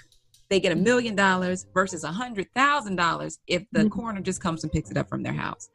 they 0.48 0.60
get 0.60 0.72
a 0.72 0.74
mm-hmm. 0.74 0.84
million 0.84 1.14
dollars 1.14 1.66
versus 1.74 2.04
a 2.04 2.12
hundred 2.12 2.46
thousand 2.54 2.96
dollars 2.96 3.38
if 3.46 3.64
the 3.72 3.80
mm-hmm. 3.80 3.88
coroner 3.88 4.22
just 4.22 4.40
comes 4.40 4.62
and 4.62 4.72
picks 4.72 4.90
it 4.90 4.96
up 4.96 5.10
from 5.10 5.22
their 5.22 5.34
house. 5.34 5.68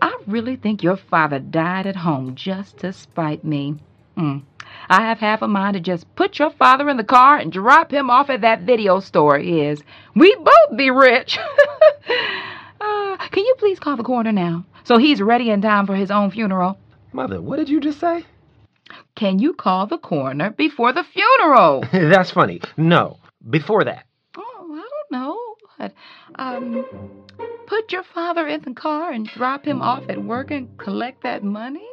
I 0.00 0.16
really 0.26 0.56
think 0.56 0.82
your 0.82 0.96
father 0.96 1.38
died 1.38 1.86
at 1.86 1.96
home 1.96 2.34
just 2.34 2.78
to 2.78 2.92
spite 2.92 3.44
me. 3.44 3.76
Hmm. 4.16 4.38
I 4.88 5.02
have 5.02 5.18
half 5.18 5.42
a 5.42 5.48
mind 5.48 5.74
to 5.74 5.80
just 5.80 6.12
put 6.14 6.38
your 6.38 6.50
father 6.50 6.88
in 6.88 6.96
the 6.96 7.04
car 7.04 7.38
and 7.38 7.52
drop 7.52 7.90
him 7.90 8.10
off 8.10 8.30
at 8.30 8.42
that 8.42 8.62
video 8.62 9.00
store 9.00 9.36
of 9.36 9.44
his. 9.44 9.82
We'd 10.14 10.38
both 10.38 10.76
be 10.76 10.90
rich. 10.90 11.38
uh, 12.80 13.16
can 13.30 13.44
you 13.44 13.54
please 13.58 13.78
call 13.78 13.96
the 13.96 14.02
coroner 14.02 14.32
now? 14.32 14.64
So 14.84 14.98
he's 14.98 15.22
ready 15.22 15.50
in 15.50 15.62
time 15.62 15.86
for 15.86 15.94
his 15.94 16.10
own 16.10 16.30
funeral. 16.30 16.78
Mother, 17.12 17.40
what 17.40 17.56
did 17.56 17.68
you 17.68 17.80
just 17.80 18.00
say? 18.00 18.24
Can 19.14 19.38
you 19.38 19.54
call 19.54 19.86
the 19.86 19.98
coroner 19.98 20.50
before 20.50 20.92
the 20.92 21.04
funeral? 21.04 21.84
That's 21.92 22.30
funny. 22.30 22.60
No, 22.76 23.18
before 23.48 23.84
that. 23.84 24.06
Oh, 24.36 24.68
I 24.72 24.88
don't 25.10 25.10
know. 25.10 25.38
Um, 26.36 26.84
put 27.66 27.92
your 27.92 28.02
father 28.02 28.46
in 28.46 28.62
the 28.62 28.74
car 28.74 29.12
and 29.12 29.26
drop 29.26 29.64
him 29.64 29.82
off 29.82 30.04
at 30.08 30.22
work 30.22 30.50
and 30.50 30.76
collect 30.78 31.22
that 31.22 31.42
money? 31.42 31.86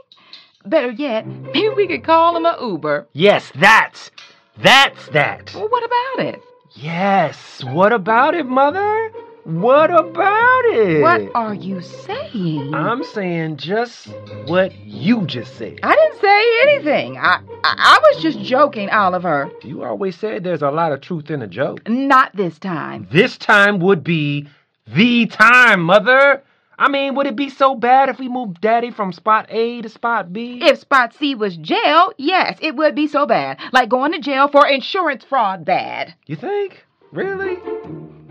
Better 0.66 0.92
yet, 0.92 1.26
maybe 1.26 1.70
we 1.70 1.88
could 1.88 2.04
call 2.04 2.38
him 2.38 2.46
a 2.46 2.58
Uber. 2.62 3.08
Yes, 3.14 3.52
that's. 3.56 4.12
That's 4.58 5.08
that. 5.10 5.52
Well, 5.56 5.70
what 5.70 5.84
about 5.84 6.26
it? 6.28 6.42
Yes. 6.74 7.64
What 7.64 7.94
about 7.94 8.36
it, 8.36 8.46
Mother? 8.46 9.12
What 9.52 9.90
about 9.90 10.66
it? 10.66 11.02
What 11.02 11.30
are 11.36 11.54
you 11.54 11.82
saying? 11.82 12.74
I'm 12.74 13.04
saying 13.04 13.58
just 13.58 14.08
what 14.46 14.74
you 14.86 15.26
just 15.26 15.58
said. 15.58 15.82
I 15.84 15.94
didn't 15.94 16.22
say 16.22 16.62
anything. 16.64 17.18
I, 17.18 17.42
I 17.66 17.76
I 17.78 18.00
was 18.02 18.24
just 18.24 18.40
joking, 18.40 18.90
Oliver. 18.90 19.52
You 19.62 19.84
always 19.84 20.16
said 20.18 20.46
there's 20.46 20.62
a 20.62 20.72
lot 20.72 20.94
of 20.94 21.02
truth 21.02 21.30
in 21.30 21.42
a 21.42 21.48
joke. 21.48 21.90
Not 21.90 22.34
this 22.34 22.58
time. 22.60 23.10
This 23.12 23.38
time 23.38 23.80
would 23.80 24.06
be 24.06 24.48
the 24.88 25.26
time, 25.26 25.82
Mother. 25.82 26.44
I 26.80 26.88
mean, 26.88 27.16
would 27.16 27.28
it 27.28 27.36
be 27.36 27.50
so 27.50 27.76
bad 27.76 28.08
if 28.08 28.20
we 28.20 28.30
moved 28.30 28.62
Daddy 28.62 28.90
from 28.90 29.12
spot 29.12 29.48
A 29.50 29.82
to 29.82 29.90
spot 29.90 30.32
B? 30.32 30.60
If 30.62 30.80
spot 30.80 31.14
C 31.14 31.36
was 31.36 31.58
jail, 31.58 32.14
yes, 32.18 32.58
it 32.62 32.78
would 32.78 32.96
be 32.96 33.08
so 33.08 33.26
bad. 33.26 33.60
Like 33.74 33.90
going 33.90 34.14
to 34.14 34.20
jail 34.20 34.48
for 34.48 34.66
insurance 34.66 35.26
fraud 35.26 35.66
bad. 35.66 36.16
You 36.26 36.38
think? 36.38 36.86
Really? 37.12 37.58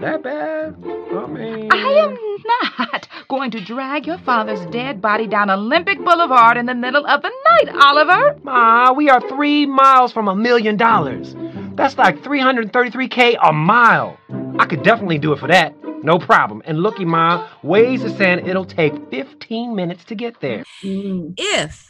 That 0.00 0.22
bad? 0.22 0.76
I 0.82 1.26
mean. 1.26 1.68
I 1.70 1.92
am 1.92 2.16
not 2.46 3.06
going 3.28 3.50
to 3.50 3.60
drag 3.60 4.06
your 4.06 4.16
father's 4.16 4.64
dead 4.66 5.02
body 5.02 5.26
down 5.26 5.50
Olympic 5.50 5.98
Boulevard 5.98 6.56
in 6.56 6.64
the 6.64 6.74
middle 6.74 7.06
of 7.06 7.20
the 7.20 7.30
night, 7.44 7.76
Oliver. 7.82 8.38
Ma, 8.42 8.92
we 8.92 9.10
are 9.10 9.20
three 9.28 9.66
miles 9.66 10.10
from 10.10 10.26
a 10.26 10.34
million 10.34 10.78
dollars. 10.78 11.36
That's 11.74 11.98
like 11.98 12.22
333K 12.22 13.36
a 13.42 13.52
mile. 13.52 14.18
I 14.58 14.64
could 14.64 14.82
definitely 14.82 15.18
do 15.18 15.34
it 15.34 15.38
for 15.38 15.48
that. 15.48 15.74
No 16.02 16.18
problem. 16.18 16.62
And 16.64 16.82
looky, 16.82 17.04
Ma, 17.04 17.46
Waze 17.62 18.02
is 18.02 18.16
saying 18.16 18.46
it'll 18.46 18.64
take 18.64 18.94
15 19.10 19.74
minutes 19.74 20.04
to 20.04 20.14
get 20.14 20.40
there. 20.40 20.64
Mm. 20.82 21.34
If 21.36 21.86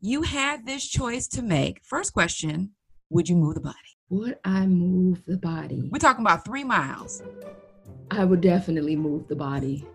you 0.00 0.22
had 0.22 0.66
this 0.66 0.88
choice 0.88 1.28
to 1.28 1.42
make, 1.42 1.82
first 1.84 2.12
question, 2.12 2.72
would 3.10 3.28
you 3.28 3.36
move 3.36 3.54
the 3.54 3.60
body? 3.60 3.93
Would 4.10 4.38
I 4.44 4.66
move 4.66 5.24
the 5.26 5.36
body? 5.36 5.88
We're 5.90 5.98
talking 5.98 6.24
about 6.24 6.44
three 6.44 6.64
miles. 6.64 7.22
I 8.10 8.24
would 8.24 8.40
definitely 8.40 8.96
move 8.96 9.28
the 9.28 9.36
body. 9.36 9.86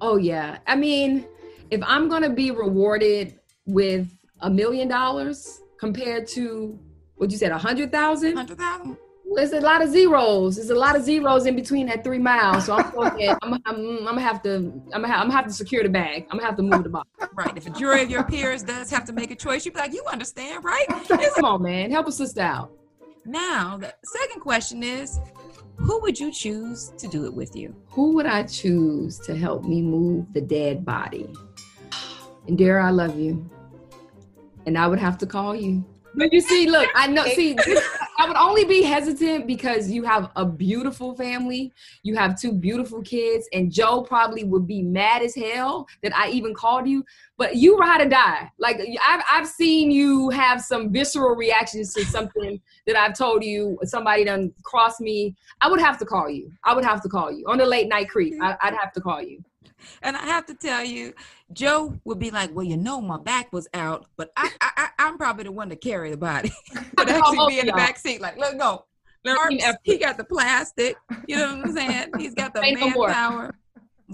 Oh 0.00 0.16
yeah. 0.16 0.58
I 0.66 0.74
mean, 0.74 1.26
if 1.70 1.80
I'm 1.84 2.08
gonna 2.08 2.30
be 2.30 2.50
rewarded 2.50 3.38
with 3.66 4.08
a 4.40 4.50
million 4.50 4.88
dollars 4.88 5.60
compared 5.78 6.26
to 6.28 6.78
what 7.16 7.30
you 7.30 7.36
said, 7.36 7.52
a 7.52 7.58
hundred 7.58 7.92
thousand? 7.92 8.36
Hundred 8.36 8.58
thousand. 8.58 8.96
There's 9.34 9.52
a 9.52 9.60
lot 9.60 9.82
of 9.82 9.90
zeros. 9.90 10.56
There's 10.56 10.70
a 10.70 10.74
lot 10.74 10.96
of 10.96 11.04
zeros 11.04 11.44
in 11.44 11.54
between 11.54 11.86
that 11.88 12.02
three 12.02 12.18
miles. 12.18 12.64
So 12.64 12.76
I'm 12.76 12.90
thinking, 13.16 13.36
I'm, 13.42 13.54
I'm, 13.66 13.98
I'm 13.98 14.04
gonna 14.04 14.20
have 14.22 14.42
to, 14.44 14.56
I'm 14.56 15.02
gonna 15.02 15.08
have, 15.08 15.20
I'm 15.20 15.26
gonna 15.28 15.36
have 15.36 15.46
to 15.46 15.52
secure 15.52 15.82
the 15.82 15.90
bag. 15.90 16.26
I'm 16.30 16.38
gonna 16.38 16.46
have 16.46 16.56
to 16.56 16.62
move 16.62 16.84
the 16.84 16.88
box. 16.88 17.08
Right. 17.34 17.54
If 17.54 17.66
a 17.66 17.70
jury 17.70 18.02
of 18.02 18.10
your 18.10 18.24
peers 18.24 18.62
does 18.62 18.90
have 18.90 19.04
to 19.04 19.12
make 19.12 19.30
a 19.30 19.36
choice, 19.36 19.66
you'd 19.66 19.74
be 19.74 19.80
like, 19.80 19.92
you 19.92 20.02
understand, 20.10 20.64
right? 20.64 20.86
Come 21.34 21.44
on, 21.44 21.62
man, 21.62 21.90
help 21.90 22.08
a 22.08 22.12
sister 22.12 22.40
out. 22.40 22.72
Now, 23.24 23.76
the 23.76 23.94
second 24.04 24.40
question 24.40 24.82
is, 24.82 25.18
who 25.76 26.00
would 26.00 26.18
you 26.18 26.32
choose 26.32 26.92
to 26.98 27.06
do 27.06 27.24
it 27.26 27.34
with 27.34 27.54
you? 27.54 27.74
Who 27.90 28.14
would 28.14 28.26
I 28.26 28.42
choose 28.44 29.18
to 29.20 29.36
help 29.36 29.64
me 29.64 29.82
move 29.82 30.32
the 30.32 30.40
dead 30.40 30.84
body? 30.84 31.28
Indira, 32.48 32.84
I 32.84 32.90
love 32.90 33.18
you, 33.18 33.48
and 34.66 34.78
I 34.78 34.86
would 34.86 34.98
have 34.98 35.18
to 35.18 35.26
call 35.26 35.54
you. 35.54 35.84
But 36.14 36.32
you 36.32 36.40
see, 36.40 36.68
look, 36.68 36.88
I 36.94 37.06
know. 37.06 37.24
See, 37.26 37.52
this, 37.64 37.86
I 38.18 38.26
would 38.26 38.36
only 38.36 38.64
be 38.64 38.82
hesitant 38.82 39.46
because 39.46 39.90
you 39.90 40.02
have 40.04 40.30
a 40.36 40.44
beautiful 40.44 41.14
family. 41.14 41.72
You 42.02 42.16
have 42.16 42.40
two 42.40 42.52
beautiful 42.52 43.02
kids, 43.02 43.48
and 43.52 43.70
Joe 43.70 44.02
probably 44.02 44.44
would 44.44 44.66
be 44.66 44.82
mad 44.82 45.22
as 45.22 45.34
hell 45.34 45.86
that 46.02 46.16
I 46.16 46.30
even 46.30 46.54
called 46.54 46.88
you. 46.88 47.04
But 47.36 47.56
you 47.56 47.76
ride 47.76 48.00
or 48.00 48.08
die. 48.08 48.50
Like 48.58 48.80
I've 49.06 49.22
I've 49.30 49.46
seen 49.46 49.90
you 49.90 50.30
have 50.30 50.60
some 50.60 50.92
visceral 50.92 51.36
reactions 51.36 51.94
to 51.94 52.04
something 52.04 52.60
that 52.86 52.96
I've 52.96 53.16
told 53.16 53.44
you. 53.44 53.78
Somebody 53.84 54.24
done 54.24 54.52
crossed 54.64 55.00
me. 55.00 55.36
I 55.60 55.70
would 55.70 55.80
have 55.80 55.98
to 55.98 56.04
call 56.04 56.28
you. 56.28 56.50
I 56.64 56.74
would 56.74 56.84
have 56.84 57.02
to 57.02 57.08
call 57.08 57.30
you 57.30 57.44
on 57.46 57.58
the 57.58 57.66
late 57.66 57.88
night 57.88 58.08
creep. 58.08 58.34
I, 58.42 58.56
I'd 58.62 58.74
have 58.74 58.92
to 58.94 59.00
call 59.00 59.22
you. 59.22 59.44
And 60.02 60.16
I 60.16 60.24
have 60.26 60.46
to 60.46 60.54
tell 60.54 60.84
you, 60.84 61.14
Joe 61.52 61.98
would 62.04 62.18
be 62.18 62.30
like, 62.30 62.54
"Well, 62.54 62.64
you 62.64 62.76
know, 62.76 63.00
my 63.00 63.18
back 63.18 63.52
was 63.52 63.68
out, 63.74 64.06
but 64.16 64.30
I, 64.36 64.50
I, 64.60 64.88
I 64.98 65.08
am 65.08 65.18
probably 65.18 65.44
the 65.44 65.52
one 65.52 65.68
to 65.70 65.76
carry 65.76 66.10
the 66.10 66.16
body, 66.16 66.52
but 66.94 67.10
oh, 67.10 67.14
actually 67.14 67.54
be 67.54 67.60
in 67.60 67.66
the 67.66 67.72
back 67.72 67.98
seat. 67.98 68.20
Like, 68.20 68.38
let 68.38 68.58
go. 68.58 68.84
He 69.82 69.98
got 69.98 70.16
the 70.16 70.24
plastic. 70.24 70.96
You 71.26 71.36
know 71.36 71.56
what 71.56 71.66
I'm 71.66 71.72
saying? 71.72 72.10
He's 72.18 72.34
got 72.34 72.54
the 72.54 72.60
Say 72.62 72.72
no 72.72 72.90
manpower. 72.90 73.54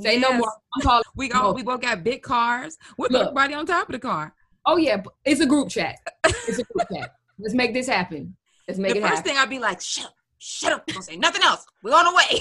Say 0.00 0.18
no 0.18 0.32
more. 0.32 0.52
I'm 0.74 0.82
calling. 0.82 1.04
We 1.14 1.30
all 1.32 1.54
we 1.54 1.62
both 1.62 1.80
got 1.80 2.02
big 2.02 2.22
cars. 2.22 2.76
With 2.98 3.12
Look. 3.12 3.22
everybody 3.22 3.54
on 3.54 3.66
top 3.66 3.88
of 3.88 3.92
the 3.92 3.98
car. 3.98 4.34
Oh 4.66 4.76
yeah, 4.76 5.02
it's 5.24 5.40
a 5.40 5.46
group 5.46 5.68
chat. 5.68 5.96
It's 6.24 6.58
a 6.58 6.64
group 6.64 6.88
chat. 6.92 7.14
Let's 7.38 7.54
make 7.54 7.74
this 7.74 7.86
happen. 7.86 8.36
Let's 8.66 8.78
make 8.78 8.96
it 8.96 9.02
happen 9.02 9.02
the 9.02 9.08
first 9.08 9.24
thing 9.24 9.36
I'd 9.36 9.50
be 9.50 9.58
like, 9.58 9.80
"Shut 9.80 10.06
up, 10.06 10.14
shut 10.38 10.72
up! 10.72 10.86
Don't 10.86 11.02
say 11.02 11.16
nothing 11.16 11.42
else. 11.42 11.66
We're 11.82 11.94
on 11.94 12.06
the 12.06 12.14
way." 12.14 12.40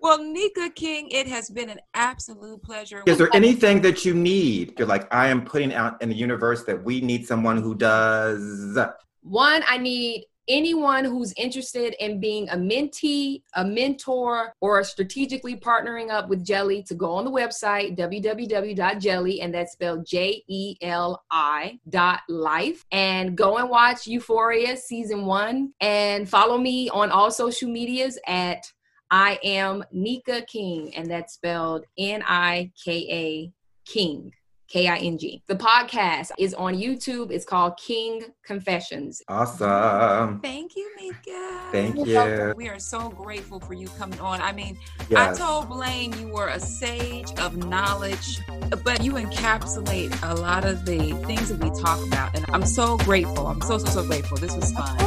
Well, 0.00 0.22
Nika 0.22 0.70
King, 0.70 1.08
it 1.10 1.26
has 1.26 1.50
been 1.50 1.68
an 1.68 1.80
absolute 1.94 2.62
pleasure. 2.62 3.02
Is 3.06 3.18
there 3.18 3.34
anything 3.34 3.80
that 3.82 4.04
you 4.04 4.14
need? 4.14 4.78
You're 4.78 4.86
like, 4.86 5.12
I 5.12 5.28
am 5.28 5.44
putting 5.44 5.74
out 5.74 6.00
in 6.00 6.08
the 6.08 6.14
universe 6.14 6.64
that 6.64 6.84
we 6.84 7.00
need 7.00 7.26
someone 7.26 7.60
who 7.60 7.74
does. 7.74 8.78
One, 9.22 9.64
I 9.66 9.78
need 9.78 10.26
anyone 10.48 11.04
who's 11.04 11.34
interested 11.36 11.94
in 12.02 12.20
being 12.20 12.48
a 12.48 12.56
mentee, 12.56 13.42
a 13.54 13.64
mentor, 13.64 14.54
or 14.60 14.82
strategically 14.82 15.56
partnering 15.56 16.10
up 16.10 16.28
with 16.28 16.46
Jeli 16.46 16.86
to 16.86 16.94
go 16.94 17.12
on 17.12 17.24
the 17.24 17.30
website 17.30 17.98
www.jeli, 17.98 19.42
and 19.42 19.52
that's 19.52 19.72
spelled 19.72 20.06
J 20.06 20.42
E 20.48 20.76
L 20.80 21.22
I 21.30 21.78
dot 21.88 22.20
life, 22.28 22.86
and 22.92 23.36
go 23.36 23.58
and 23.58 23.68
watch 23.68 24.06
Euphoria 24.06 24.76
season 24.76 25.26
one, 25.26 25.72
and 25.80 26.26
follow 26.28 26.56
me 26.56 26.88
on 26.88 27.10
all 27.10 27.30
social 27.30 27.68
medias 27.68 28.18
at 28.26 28.72
I 29.10 29.38
am 29.42 29.84
Nika 29.90 30.42
King, 30.42 30.94
and 30.94 31.10
that's 31.10 31.34
spelled 31.34 31.84
N 31.96 32.22
I 32.26 32.72
K 32.84 33.06
A 33.10 33.52
King. 33.90 34.32
K 34.68 34.86
I 34.86 34.96
N 34.98 35.16
G. 35.16 35.42
The 35.46 35.56
podcast 35.56 36.30
is 36.38 36.52
on 36.54 36.74
YouTube. 36.74 37.30
It's 37.30 37.44
called 37.44 37.78
King 37.78 38.22
Confessions. 38.44 39.22
Awesome. 39.28 40.40
Thank 40.40 40.76
you, 40.76 40.90
Nika. 41.00 41.60
Thank 41.72 41.96
you. 42.06 42.54
We 42.56 42.68
are 42.68 42.78
so 42.78 43.08
grateful 43.08 43.60
for 43.60 43.72
you 43.72 43.88
coming 43.98 44.20
on. 44.20 44.40
I 44.42 44.52
mean, 44.52 44.78
Yes. 45.08 45.40
I 45.40 45.42
told 45.42 45.68
Blaine 45.70 46.12
you 46.18 46.28
were 46.28 46.48
a 46.48 46.60
sage 46.60 47.32
of 47.38 47.56
knowledge, 47.56 48.40
but 48.84 49.02
you 49.02 49.12
encapsulate 49.12 50.14
a 50.22 50.34
lot 50.34 50.66
of 50.66 50.84
the 50.84 51.12
things 51.26 51.48
that 51.48 51.64
we 51.64 51.70
talk 51.80 52.04
about. 52.06 52.36
And 52.36 52.44
I'm 52.52 52.66
so 52.66 52.98
grateful. 52.98 53.46
I'm 53.46 53.62
so, 53.62 53.78
so, 53.78 53.86
so 53.86 54.06
grateful. 54.06 54.36
This 54.36 54.54
was 54.54 54.70
fun. 54.72 54.98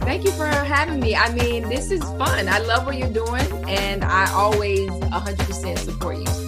Thank 0.00 0.24
you 0.24 0.32
for 0.32 0.46
having 0.46 1.00
me. 1.00 1.16
I 1.16 1.32
mean, 1.32 1.68
this 1.70 1.90
is 1.90 2.02
fun. 2.02 2.46
I 2.48 2.58
love 2.58 2.84
what 2.84 2.98
you're 2.98 3.08
doing, 3.08 3.46
and 3.68 4.04
I 4.04 4.30
always 4.32 4.90
100% 4.90 5.78
support 5.78 6.18
you. 6.18 6.47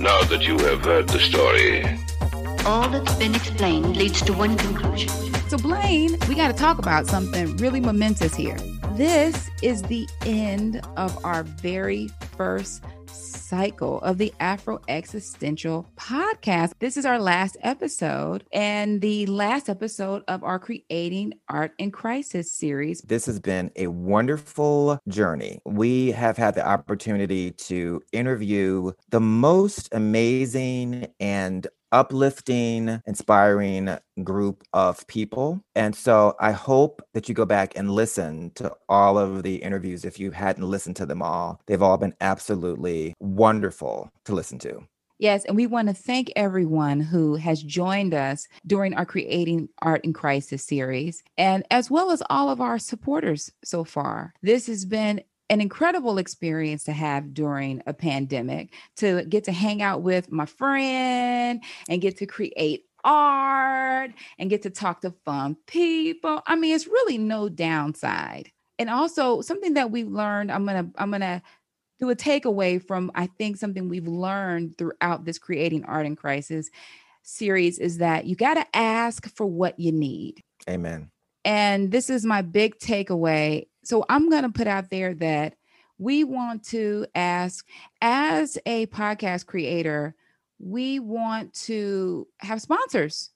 Now 0.00 0.22
that 0.22 0.40
you 0.40 0.56
have 0.60 0.82
heard 0.82 1.10
the 1.10 1.18
story, 1.18 1.84
All 2.64 2.88
that's 2.88 3.14
been 3.16 3.34
explained 3.34 3.98
leads 3.98 4.22
to 4.22 4.32
one 4.32 4.56
conclusion. 4.56 5.10
So, 5.50 5.58
Blaine, 5.58 6.16
we 6.26 6.34
got 6.34 6.48
to 6.48 6.54
talk 6.54 6.78
about 6.78 7.06
something 7.06 7.54
really 7.58 7.80
momentous 7.80 8.34
here. 8.34 8.56
This 8.92 9.50
is 9.62 9.82
the 9.82 10.08
end 10.24 10.80
of 10.96 11.22
our 11.22 11.42
very 11.42 12.08
first 12.34 12.82
cycle 13.12 14.00
of 14.02 14.18
the 14.18 14.32
Afro 14.38 14.80
Existential 14.86 15.86
podcast. 15.96 16.72
This 16.78 16.96
is 16.96 17.04
our 17.04 17.18
last 17.18 17.56
episode 17.62 18.44
and 18.52 19.00
the 19.00 19.26
last 19.26 19.68
episode 19.68 20.22
of 20.28 20.44
our 20.44 20.60
Creating 20.60 21.34
Art 21.48 21.72
in 21.78 21.90
Crisis 21.90 22.52
series. 22.52 23.00
This 23.02 23.26
has 23.26 23.40
been 23.40 23.72
a 23.74 23.88
wonderful 23.88 25.00
journey. 25.08 25.60
We 25.66 26.12
have 26.12 26.36
had 26.36 26.54
the 26.54 26.66
opportunity 26.66 27.50
to 27.52 28.02
interview 28.12 28.92
the 29.08 29.20
most 29.20 29.88
amazing 29.92 31.08
and 31.18 31.66
uplifting, 31.92 33.00
inspiring 33.06 33.98
group 34.22 34.64
of 34.72 35.06
people. 35.06 35.62
And 35.74 35.94
so 35.94 36.36
I 36.40 36.52
hope 36.52 37.02
that 37.14 37.28
you 37.28 37.34
go 37.34 37.44
back 37.44 37.76
and 37.76 37.90
listen 37.90 38.52
to 38.56 38.72
all 38.88 39.18
of 39.18 39.42
the 39.42 39.56
interviews 39.56 40.04
if 40.04 40.18
you 40.18 40.30
hadn't 40.30 40.68
listened 40.68 40.96
to 40.96 41.06
them 41.06 41.22
all. 41.22 41.60
They've 41.66 41.82
all 41.82 41.98
been 41.98 42.14
absolutely 42.20 43.14
wonderful 43.20 44.10
to 44.24 44.34
listen 44.34 44.58
to. 44.60 44.82
Yes, 45.20 45.44
and 45.44 45.54
we 45.54 45.66
want 45.66 45.88
to 45.88 45.94
thank 45.94 46.32
everyone 46.34 46.98
who 46.98 47.34
has 47.34 47.62
joined 47.62 48.14
us 48.14 48.48
during 48.66 48.94
our 48.94 49.04
Creating 49.04 49.68
Art 49.82 50.02
in 50.02 50.14
Crisis 50.14 50.64
series, 50.64 51.22
and 51.36 51.62
as 51.70 51.90
well 51.90 52.10
as 52.10 52.22
all 52.30 52.48
of 52.48 52.62
our 52.62 52.78
supporters 52.78 53.52
so 53.62 53.84
far. 53.84 54.32
This 54.40 54.66
has 54.66 54.86
been 54.86 55.20
an 55.50 55.60
incredible 55.60 56.16
experience 56.18 56.84
to 56.84 56.92
have 56.92 57.34
during 57.34 57.82
a 57.86 57.92
pandemic 57.92 58.72
to 58.96 59.24
get 59.24 59.44
to 59.44 59.52
hang 59.52 59.82
out 59.82 60.00
with 60.00 60.30
my 60.30 60.46
friend 60.46 61.62
and 61.88 62.00
get 62.00 62.16
to 62.18 62.26
create 62.26 62.86
art 63.02 64.12
and 64.38 64.48
get 64.48 64.62
to 64.62 64.70
talk 64.70 65.00
to 65.00 65.10
fun 65.24 65.56
people. 65.66 66.40
I 66.46 66.54
mean, 66.54 66.74
it's 66.74 66.86
really 66.86 67.18
no 67.18 67.48
downside. 67.48 68.52
And 68.78 68.88
also 68.88 69.40
something 69.40 69.74
that 69.74 69.90
we've 69.90 70.08
learned, 70.08 70.52
I'm 70.52 70.64
going 70.64 70.86
to 70.86 71.00
I'm 71.02 71.10
going 71.10 71.20
to 71.20 71.42
do 71.98 72.10
a 72.10 72.16
takeaway 72.16 72.82
from 72.82 73.10
I 73.14 73.26
think 73.26 73.56
something 73.56 73.88
we've 73.88 74.08
learned 74.08 74.78
throughout 74.78 75.24
this 75.24 75.38
creating 75.38 75.84
art 75.84 76.06
in 76.06 76.16
crisis 76.16 76.70
series 77.22 77.78
is 77.78 77.98
that 77.98 78.24
you 78.24 78.36
got 78.36 78.54
to 78.54 78.66
ask 78.74 79.28
for 79.36 79.46
what 79.46 79.78
you 79.78 79.92
need. 79.92 80.42
Amen. 80.68 81.10
And 81.44 81.90
this 81.90 82.10
is 82.10 82.24
my 82.24 82.42
big 82.42 82.78
takeaway. 82.78 83.66
So 83.82 84.04
I'm 84.08 84.28
going 84.30 84.42
to 84.42 84.50
put 84.50 84.66
out 84.66 84.90
there 84.90 85.14
that 85.14 85.54
we 85.98 86.24
want 86.24 86.64
to 86.64 87.06
ask 87.14 87.66
as 88.00 88.58
a 88.64 88.86
podcast 88.86 89.46
creator, 89.46 90.14
we 90.58 90.98
want 90.98 91.52
to 91.54 92.26
have 92.38 92.62
sponsors. 92.62 93.30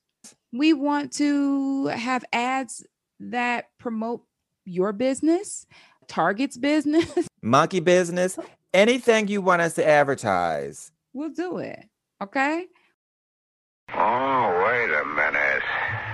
We 0.52 0.72
want 0.72 1.12
to 1.14 1.87
have 1.88 2.24
ads 2.33 2.87
that 3.20 3.66
promote 3.78 4.24
your 4.64 4.92
business, 4.92 5.66
Target's 6.09 6.57
business. 6.57 7.28
Monkey 7.42 7.80
business, 7.80 8.38
anything 8.72 9.28
you 9.28 9.42
want 9.42 9.62
us 9.62 9.74
to 9.74 9.87
advertise. 9.87 10.90
We'll 11.12 11.30
do 11.30 11.59
it. 11.59 11.85
Okay. 12.22 12.66
Oh, 13.92 14.64
wait 14.64 14.90
a 14.90 15.04
minute. 15.14 15.62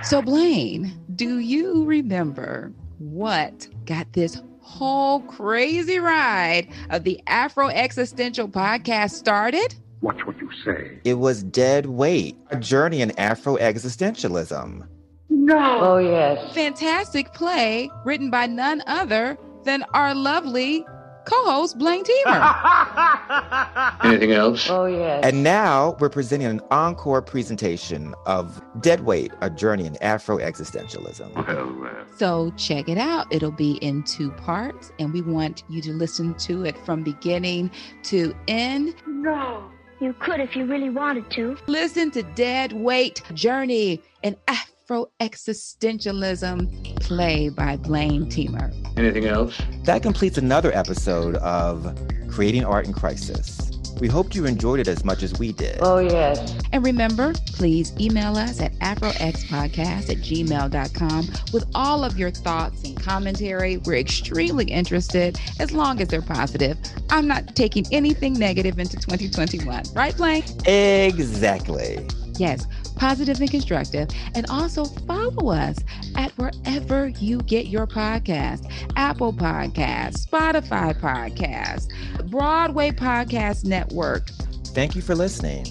So, 0.03 0.21
Blaine, 0.21 0.91
do 1.15 1.39
you 1.39 1.85
remember 1.85 2.73
what 3.01 3.67
got 3.85 4.13
this 4.13 4.41
whole 4.59 5.21
crazy 5.21 5.99
ride 5.99 6.67
of 6.91 7.03
the 7.03 7.19
Afro 7.27 7.67
Existential 7.69 8.47
podcast 8.47 9.11
started? 9.11 9.75
Watch 10.01 10.25
what 10.25 10.37
you 10.39 10.49
say. 10.63 10.99
It 11.03 11.15
was 11.15 11.43
Dead 11.43 11.87
Weight, 11.87 12.37
a 12.51 12.57
journey 12.57 13.01
in 13.01 13.17
Afro 13.19 13.57
existentialism. 13.57 14.87
No. 15.29 15.79
Oh, 15.81 15.97
yes. 15.97 16.53
Fantastic 16.53 17.33
play 17.33 17.89
written 18.05 18.29
by 18.29 18.45
none 18.47 18.83
other 18.87 19.37
than 19.63 19.83
our 19.93 20.13
lovely 20.13 20.85
co 21.25 21.35
host, 21.45 21.77
Blaine 21.77 22.03
Teamer. 22.03 23.95
Anything 24.03 24.31
else? 24.31 24.69
Oh, 24.69 24.85
yes. 24.85 25.23
And 25.23 25.43
now 25.43 25.95
we're 25.99 26.09
presenting 26.09 26.47
an 26.47 26.61
encore 26.71 27.21
presentation 27.21 28.13
of 28.25 28.61
Dead 28.81 29.01
Weight, 29.01 29.31
a 29.41 29.49
journey 29.49 29.85
in 29.85 30.01
Afro 30.01 30.37
existentialism. 30.37 31.33
Well, 31.47 31.87
uh, 31.87 32.03
So 32.17 32.51
check 32.57 32.89
it 32.89 32.97
out. 32.97 33.27
It'll 33.31 33.51
be 33.51 33.73
in 33.77 34.03
two 34.03 34.31
parts, 34.31 34.91
and 34.99 35.13
we 35.13 35.21
want 35.21 35.63
you 35.69 35.81
to 35.81 35.91
listen 35.91 36.33
to 36.35 36.65
it 36.65 36.77
from 36.85 37.03
beginning 37.03 37.71
to 38.03 38.35
end. 38.47 38.95
No. 39.07 39.63
You 39.99 40.13
could 40.13 40.39
if 40.39 40.55
you 40.55 40.65
really 40.65 40.89
wanted 40.89 41.29
to. 41.31 41.55
Listen 41.67 42.09
to 42.11 42.23
Dead 42.23 42.73
Weight 42.73 43.21
Journey 43.35 44.01
in 44.23 44.35
Afro 44.47 44.71
Existentialism, 44.91 46.99
play 46.99 47.49
by 47.49 47.77
Blaine 47.77 48.25
Teamer. 48.25 48.73
Anything 48.97 49.25
else? 49.25 49.59
That 49.85 50.03
completes 50.03 50.37
another 50.37 50.75
episode 50.75 51.35
of 51.37 51.97
Creating 52.29 52.65
Art 52.65 52.87
in 52.87 52.93
Crisis. 52.93 53.71
We 54.01 54.07
hope 54.07 54.33
you 54.33 54.45
enjoyed 54.45 54.79
it 54.79 54.87
as 54.87 55.05
much 55.05 55.21
as 55.21 55.37
we 55.37 55.53
did. 55.53 55.77
Oh, 55.79 55.99
yes. 55.99 56.57
And 56.71 56.83
remember, 56.83 57.33
please 57.45 57.93
email 57.99 58.35
us 58.35 58.59
at 58.59 58.73
afroxpodcast 58.79 60.09
at 60.09 60.17
gmail.com 60.17 61.27
with 61.53 61.65
all 61.75 62.03
of 62.03 62.17
your 62.17 62.31
thoughts 62.31 62.83
and 62.83 62.99
commentary. 62.99 63.77
We're 63.77 63.97
extremely 63.97 64.65
interested 64.65 65.39
as 65.59 65.71
long 65.71 66.01
as 66.01 66.07
they're 66.07 66.23
positive. 66.23 66.79
I'm 67.11 67.27
not 67.27 67.55
taking 67.55 67.85
anything 67.91 68.33
negative 68.33 68.79
into 68.79 68.97
2021. 68.97 69.83
Right, 69.93 70.17
Blaine? 70.17 70.43
Exactly. 70.65 72.03
Yes, 72.37 72.65
positive 73.01 73.41
and 73.41 73.49
constructive. 73.49 74.07
And 74.35 74.45
also 74.51 74.85
follow 74.85 75.51
us 75.51 75.77
at 76.15 76.31
wherever 76.33 77.07
you 77.07 77.39
get 77.39 77.65
your 77.65 77.87
podcast 77.87 78.71
Apple 78.95 79.33
Podcast, 79.33 80.27
Spotify 80.27 80.93
Podcast, 80.99 81.89
Broadway 82.29 82.91
Podcast 82.91 83.65
Network. 83.65 84.29
Thank 84.67 84.95
you 84.95 85.01
for 85.01 85.15
listening 85.15 85.65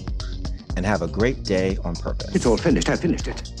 and 0.75 0.85
have 0.85 1.01
a 1.01 1.07
great 1.07 1.43
day 1.43 1.77
on 1.85 1.95
purpose. 1.95 2.35
It's 2.35 2.45
all 2.45 2.57
finished. 2.57 2.89
I 2.89 2.97
finished 2.97 3.29
it. 3.29 3.60